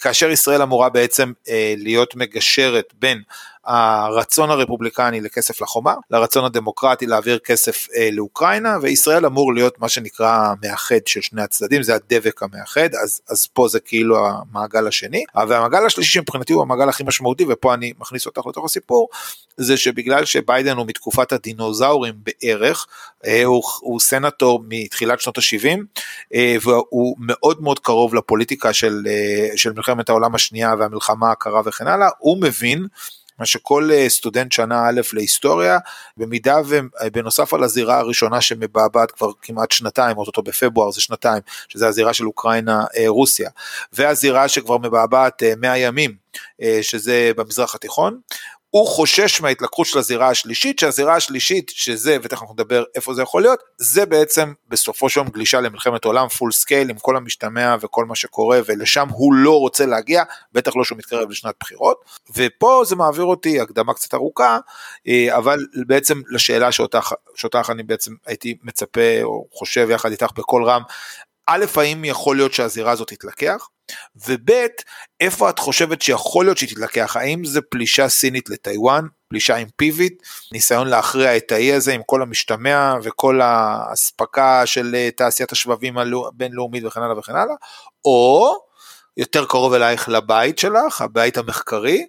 כאשר 0.00 0.30
ישראל 0.30 0.62
אמורה 0.62 0.88
בעצם 0.88 1.32
להיות 1.76 2.16
מגשרת 2.16 2.84
בין 2.98 3.22
הרצון 3.66 4.50
הרפובליקני 4.50 5.20
לכסף 5.20 5.60
לחומה, 5.60 5.94
לרצון 6.10 6.44
הדמוקרטי 6.44 7.06
להעביר 7.06 7.38
כסף 7.38 7.86
אה, 7.96 8.08
לאוקראינה, 8.12 8.76
וישראל 8.82 9.26
אמור 9.26 9.54
להיות 9.54 9.78
מה 9.80 9.88
שנקרא 9.88 10.36
המאחד 10.36 11.06
של 11.06 11.20
שני 11.20 11.42
הצדדים, 11.42 11.82
זה 11.82 11.94
הדבק 11.94 12.42
המאחד, 12.42 12.94
אז, 13.02 13.20
אז 13.28 13.46
פה 13.46 13.68
זה 13.68 13.80
כאילו 13.80 14.16
המעגל 14.26 14.86
השני. 14.86 15.24
והמעגל 15.48 15.86
השלישי 15.86 16.12
שמבחינתי 16.12 16.52
הוא 16.52 16.62
המעגל 16.62 16.88
הכי 16.88 17.04
משמעותי, 17.04 17.44
ופה 17.48 17.74
אני 17.74 17.92
מכניס 18.00 18.26
אותך 18.26 18.46
לתוך 18.46 18.64
הסיפור, 18.64 19.08
זה 19.56 19.76
שבגלל 19.76 20.24
שביידן 20.24 20.76
הוא 20.76 20.86
מתקופת 20.86 21.32
הדינוזאורים 21.32 22.14
בערך, 22.16 22.86
אה, 23.26 23.44
הוא, 23.44 23.62
הוא 23.80 24.00
סנטור 24.00 24.64
מתחילת 24.68 25.20
שנות 25.20 25.38
ה-70, 25.38 25.78
אה, 26.34 26.56
והוא 26.62 27.16
מאוד 27.18 27.62
מאוד 27.62 27.78
קרוב 27.78 28.14
לפוליטיקה 28.14 28.72
של, 28.72 29.02
אה, 29.06 29.56
של 29.56 29.72
מלחמת 29.72 30.08
העולם 30.08 30.34
השנייה 30.34 30.74
והמלחמה 30.78 31.30
הקרה 31.30 31.60
וכן 31.64 31.86
הלאה, 31.86 32.08
הוא 32.18 32.40
מבין 32.40 32.86
מה 33.38 33.46
שכל 33.46 33.90
אה, 33.92 34.08
סטודנט 34.08 34.52
שנה 34.52 34.88
א' 34.88 35.00
להיסטוריה, 35.12 35.78
במידה 36.16 36.56
ובנוסף 36.68 37.54
על 37.54 37.64
הזירה 37.64 37.98
הראשונה 37.98 38.40
שמבעבעת 38.40 39.10
כבר 39.10 39.30
כמעט 39.42 39.70
שנתיים, 39.70 40.16
אותו 40.16 40.42
בפברואר 40.42 40.90
זה 40.90 41.00
שנתיים, 41.00 41.42
שזה 41.68 41.88
הזירה 41.88 42.14
של 42.14 42.26
אוקראינה-רוסיה, 42.26 43.50
והזירה 43.92 44.48
שכבר 44.48 44.78
מבעבעת 44.78 45.42
100 45.56 45.70
אה, 45.70 45.78
ימים, 45.78 46.14
אה, 46.62 46.78
שזה 46.82 47.30
במזרח 47.36 47.74
התיכון, 47.74 48.20
הוא 48.74 48.88
חושש 48.88 49.40
מההתלקחות 49.40 49.86
של 49.86 49.98
הזירה 49.98 50.28
השלישית, 50.28 50.78
שהזירה 50.78 51.16
השלישית, 51.16 51.72
שזה, 51.74 52.16
ותכף 52.22 52.42
אנחנו 52.42 52.54
נדבר 52.54 52.84
איפה 52.94 53.14
זה 53.14 53.22
יכול 53.22 53.42
להיות, 53.42 53.58
זה 53.76 54.06
בעצם 54.06 54.52
בסופו 54.68 55.08
של 55.08 55.20
יום 55.20 55.28
גלישה 55.28 55.60
למלחמת 55.60 56.04
עולם 56.04 56.28
full 56.28 56.52
scale 56.52 56.90
עם 56.90 56.98
כל 56.98 57.16
המשתמע 57.16 57.76
וכל 57.80 58.04
מה 58.04 58.14
שקורה, 58.14 58.60
ולשם 58.66 59.08
הוא 59.08 59.34
לא 59.34 59.58
רוצה 59.60 59.86
להגיע, 59.86 60.22
בטח 60.52 60.76
לא 60.76 60.84
שהוא 60.84 60.98
מתקרב 60.98 61.30
לשנת 61.30 61.54
בחירות. 61.60 62.04
ופה 62.36 62.82
זה 62.86 62.96
מעביר 62.96 63.24
אותי, 63.24 63.60
הקדמה 63.60 63.94
קצת 63.94 64.14
ארוכה, 64.14 64.58
אה, 65.08 65.36
אבל 65.36 65.58
בעצם 65.86 66.20
לשאלה 66.30 66.72
שאותך, 66.72 67.12
שאותך 67.34 67.70
אני 67.70 67.82
בעצם 67.82 68.12
הייתי 68.26 68.56
מצפה, 68.62 69.22
או 69.22 69.46
חושב 69.52 69.88
יחד 69.90 70.10
איתך 70.10 70.32
בקול 70.36 70.64
רם, 70.64 70.82
א', 71.46 71.64
האם 71.76 72.04
יכול 72.04 72.36
להיות 72.36 72.52
שהזירה 72.52 72.92
הזאת 72.92 73.08
תתלקח? 73.08 73.68
וב', 74.26 74.50
איפה 75.20 75.50
את 75.50 75.58
חושבת 75.58 76.02
שיכול 76.02 76.44
להיות 76.44 76.58
שהיא 76.58 76.68
תתלקח? 76.68 77.16
האם 77.16 77.44
זה 77.44 77.60
פלישה 77.62 78.08
סינית 78.08 78.50
לטיוואן, 78.50 79.06
פלישה 79.28 79.56
אימפיבית, 79.56 80.22
ניסיון 80.52 80.88
להכריע 80.88 81.36
את 81.36 81.52
האי 81.52 81.72
הזה 81.72 81.92
עם 81.92 82.00
כל 82.06 82.22
המשתמע 82.22 82.94
וכל 83.02 83.40
האספקה 83.40 84.66
של 84.66 84.94
אה, 84.94 85.10
תעשיית 85.16 85.52
השבבים 85.52 85.98
הבינלאומית 85.98 86.84
וכן 86.84 87.02
הלאה 87.02 87.18
וכן 87.18 87.36
הלאה, 87.36 87.54
או 88.04 88.54
יותר 89.16 89.44
קרוב 89.44 89.74
אלייך 89.74 90.08
לבית 90.08 90.58
שלך, 90.58 91.00
הבית 91.02 91.38
המחקרי, 91.38 92.06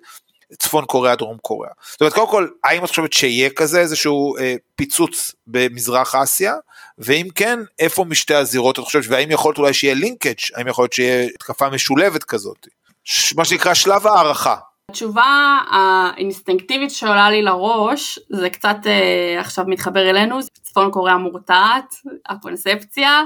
צפון 0.59 0.85
קוריאה, 0.85 1.15
דרום 1.15 1.37
קוריאה. 1.41 1.73
זאת 1.91 2.01
אומרת, 2.01 2.13
קודם 2.13 2.27
כל, 2.27 2.47
האם 2.63 2.83
את 2.83 2.89
חושבת 2.89 3.13
שיהיה 3.13 3.49
כזה 3.49 3.79
איזשהו 3.79 4.37
אה, 4.37 4.55
פיצוץ 4.75 5.35
במזרח 5.47 6.15
אסיה? 6.15 6.53
ואם 6.97 7.27
כן, 7.35 7.59
איפה 7.79 8.03
משתי 8.03 8.33
הזירות 8.33 8.79
את 8.79 8.83
חושבת, 8.83 9.03
והאם 9.07 9.31
יכול 9.31 9.49
להיות 9.49 9.57
אולי 9.57 9.73
שיהיה 9.73 9.93
לינקג', 9.93 10.33
האם 10.55 10.67
יכול 10.67 10.83
להיות 10.83 10.93
שיהיה 10.93 11.27
התקפה 11.35 11.69
משולבת 11.69 12.23
כזאת? 12.23 12.67
מה 13.35 13.45
שנקרא 13.45 13.73
שלב 13.73 14.07
הערכה. 14.07 14.55
התשובה 14.91 15.57
האינסטינקטיבית 15.69 16.91
שעולה 16.91 17.29
לי 17.29 17.41
לראש, 17.41 18.19
זה 18.29 18.49
קצת 18.49 18.77
אה, 18.85 19.39
עכשיו 19.39 19.65
מתחבר 19.67 20.09
אלינו, 20.09 20.39
צפון 20.61 20.91
קוריאה 20.91 21.17
מורתעת, 21.17 21.95
הקונספציה, 22.25 23.23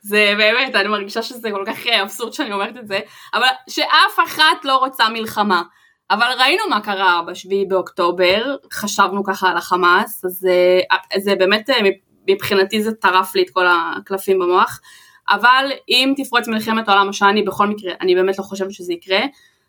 זה 0.00 0.34
באמת, 0.38 0.74
אני 0.74 0.88
מרגישה 0.88 1.22
שזה 1.22 1.50
כל 1.50 1.64
כך 1.66 1.86
אבסורד 1.86 2.32
שאני 2.32 2.52
אומרת 2.52 2.76
את 2.76 2.88
זה, 2.88 3.00
אבל 3.34 3.46
שאף 3.68 4.18
אחת 4.26 4.64
לא 4.64 4.76
רוצה 4.76 5.08
מלחמה. 5.08 5.62
אבל 6.10 6.26
ראינו 6.40 6.62
מה 6.70 6.80
קרה 6.80 7.22
בשביעי 7.26 7.64
באוקטובר, 7.64 8.56
חשבנו 8.72 9.24
ככה 9.24 9.50
על 9.50 9.56
החמאס, 9.56 10.24
אז 10.24 10.32
זה, 10.32 10.80
אה, 10.92 11.20
זה 11.20 11.34
באמת, 11.34 11.70
אה, 11.70 11.76
מבחינתי 12.28 12.82
זה 12.82 12.92
טרף 12.92 13.34
לי 13.34 13.42
את 13.42 13.50
כל 13.50 13.66
הקלפים 13.66 14.38
במוח. 14.38 14.80
אבל 15.30 15.70
אם 15.88 16.14
תפרוץ 16.16 16.48
מלחמת 16.48 16.88
העולם 16.88 17.08
השני, 17.08 17.42
בכל 17.42 17.66
מקרה, 17.66 17.92
אני 18.00 18.14
באמת 18.14 18.38
לא 18.38 18.42
חושבת 18.42 18.72
שזה 18.72 18.92
יקרה, 18.92 19.20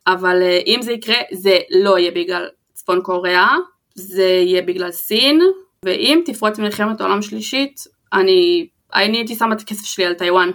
אבל 0.08 0.42
אה, 0.42 0.60
אם 0.66 0.82
זה 0.82 0.92
יקרה, 0.92 1.18
זה 1.32 1.60
לא 1.70 2.00
יהיה 2.00 2.12
בגלל 2.12 2.48
צפון 2.74 3.02
קוריאה, 3.02 3.56
זה 3.96 4.24
יהיה 4.24 4.62
בגלל 4.62 4.92
סין, 4.92 5.42
ואם 5.86 6.22
תפרוץ 6.26 6.60
מלחמת 6.60 7.02
העולם 7.02 7.22
שלישית, 7.22 7.84
אני, 8.14 8.68
אני 8.96 9.18
הייתי 9.18 9.36
שמה 9.36 9.56
את 9.56 9.62
הכסף 9.62 9.86
שלי 9.86 10.06
על 10.06 10.14
טיוואן. 10.14 10.52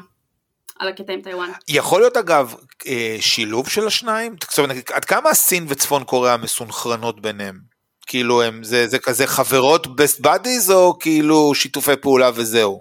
על 0.79 0.89
הקטע 0.89 1.13
עם 1.13 1.21
טיוואן. 1.21 1.51
יכול 1.69 2.01
להיות 2.01 2.17
אגב 2.17 2.55
אה, 2.87 3.17
שילוב 3.21 3.69
של 3.69 3.87
השניים? 3.87 4.37
זאת 4.51 4.59
אומרת, 4.59 4.91
עד 4.91 5.05
כמה 5.05 5.35
סין 5.35 5.67
וצפון 5.69 6.05
קוריאה 6.05 6.37
מסונכרנות 6.37 7.21
ביניהם? 7.21 7.59
כאילו 8.07 8.43
הם, 8.43 8.65
זה, 8.65 8.87
זה 8.87 8.99
כזה 8.99 9.27
חברות 9.27 9.87
best 9.87 10.25
buddies 10.25 10.73
או 10.73 10.99
כאילו 10.99 11.55
שיתופי 11.55 11.97
פעולה 11.97 12.31
וזהו? 12.35 12.81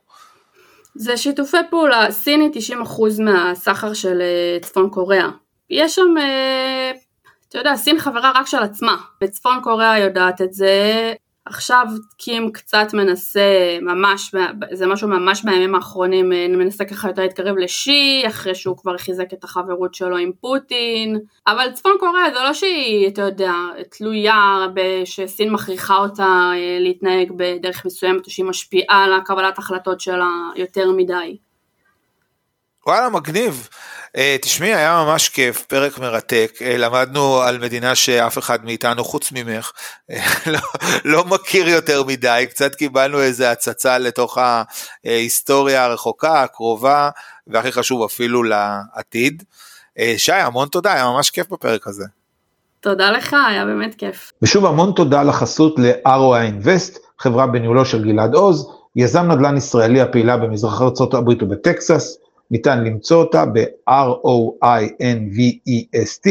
זה 0.96 1.18
שיתופי 1.18 1.58
פעולה, 1.70 2.12
סין 2.12 2.42
היא 2.42 2.78
90% 2.84 3.24
מהסחר 3.24 3.94
של 3.94 4.22
אה, 4.22 4.60
צפון 4.62 4.90
קוריאה. 4.90 5.30
יש 5.70 5.96
שם, 5.96 6.18
אה, 6.20 6.92
אתה 7.50 7.58
יודע, 7.58 7.76
סין 7.76 8.00
חברה 8.00 8.32
רק 8.36 8.48
של 8.48 8.64
עצמה, 8.64 8.98
וצפון 9.24 9.60
קוריאה 9.64 10.00
יודעת 10.00 10.42
את 10.42 10.54
זה, 10.54 11.14
עכשיו 11.46 11.86
קים 12.18 12.52
קצת 12.52 12.88
מנסה, 12.94 13.78
ממש, 13.82 14.36
זה 14.72 14.88
משהו 14.88 15.08
ממש 15.08 15.44
בימים 15.44 15.76
האחרונים, 15.76 16.34
אה, 16.34 16.48
מנסה 16.50 16.86
ככה 16.86 17.08
יותר 17.08 17.22
להתקרב 17.22 17.58
לשי, 17.58 18.24
אחרי 18.28 18.56
שהוא 18.56 18.78
כבר 18.78 18.98
חיזק 18.98 19.34
את 19.34 19.44
החברות 19.44 19.94
שלו 19.94 20.18
עם 20.18 20.32
פוטין, 20.42 21.20
אבל 21.48 21.72
צפון 21.72 21.92
קוריאה 22.00 22.34
זה 22.34 22.40
לא 22.44 22.54
שהיא, 22.54 23.08
אתה 23.08 23.22
יודע, 23.22 23.54
תלויה 23.90 24.66
שסין 25.06 25.52
מכריחה 25.52 25.98
אותה 25.98 26.52
אה, 26.56 26.78
להתנהג 26.80 27.32
בדרך 27.36 27.86
מסוימת, 27.86 28.26
או 28.26 28.32
שהיא 28.32 28.46
משפיעה 28.46 29.04
על 29.04 29.14
הקבלת 29.14 29.58
החלטות 29.58 30.00
שלה 30.00 30.30
יותר 30.56 30.92
מדי. 30.92 31.38
וואלה, 32.88 33.10
מגניב. 33.10 33.70
Uh, 34.18 34.42
תשמעי, 34.42 34.74
היה 34.74 35.04
ממש 35.08 35.30
כיף, 35.30 35.66
פרק 35.66 36.00
מרתק. 36.00 36.52
Uh, 36.58 36.64
למדנו 36.78 37.42
על 37.42 37.58
מדינה 37.58 37.96
שאף 37.96 38.38
אחד 38.38 38.66
מאיתנו 38.66 39.04
חוץ 39.04 39.32
ממך 39.32 39.72
uh, 40.12 40.16
לא, 40.52 40.60
לא 41.06 41.26
מכיר 41.26 41.70
יותר 41.70 42.04
מדי, 42.04 42.46
קצת 42.50 42.76
קיבלנו 42.76 43.22
איזה 43.22 43.52
הצצה 43.52 43.98
לתוך 43.98 44.38
ההיסטוריה 45.06 45.84
הרחוקה, 45.84 46.42
הקרובה, 46.42 47.10
והכי 47.48 47.72
חשוב 47.72 48.04
אפילו 48.04 48.44
לעתיד. 48.44 49.44
Uh, 50.00 50.02
שי, 50.18 50.32
המון 50.32 50.68
תודה, 50.68 50.94
היה 50.94 51.06
ממש 51.06 51.30
כיף 51.30 51.50
בפרק 51.50 51.88
הזה. 51.88 52.06
תודה 52.80 53.12
לך, 53.12 53.36
היה 53.50 53.66
באמת 53.66 53.96
כיף. 53.96 54.32
ושוב 54.42 54.66
המון 54.66 54.92
תודה 54.96 55.24
לחסות 55.24 55.76
ל-ROI 55.80 56.66
Invest, 56.66 57.00
חברה 57.20 57.48
בניהולו 57.48 57.86
של 57.86 58.04
גלעד 58.04 58.34
עוז, 58.34 58.68
יזם 58.96 59.32
נדל"ן 59.32 59.58
ישראלי 59.58 60.02
הפעילה 60.02 60.38
במזרח 60.38 60.82
ארה"ב 60.82 61.28
ובטקסס. 61.42 62.23
ניתן 62.54 62.84
למצוא 62.84 63.24
אותה 63.24 63.46
ב-R-O-I-N-V-E-S-T, 63.46 66.30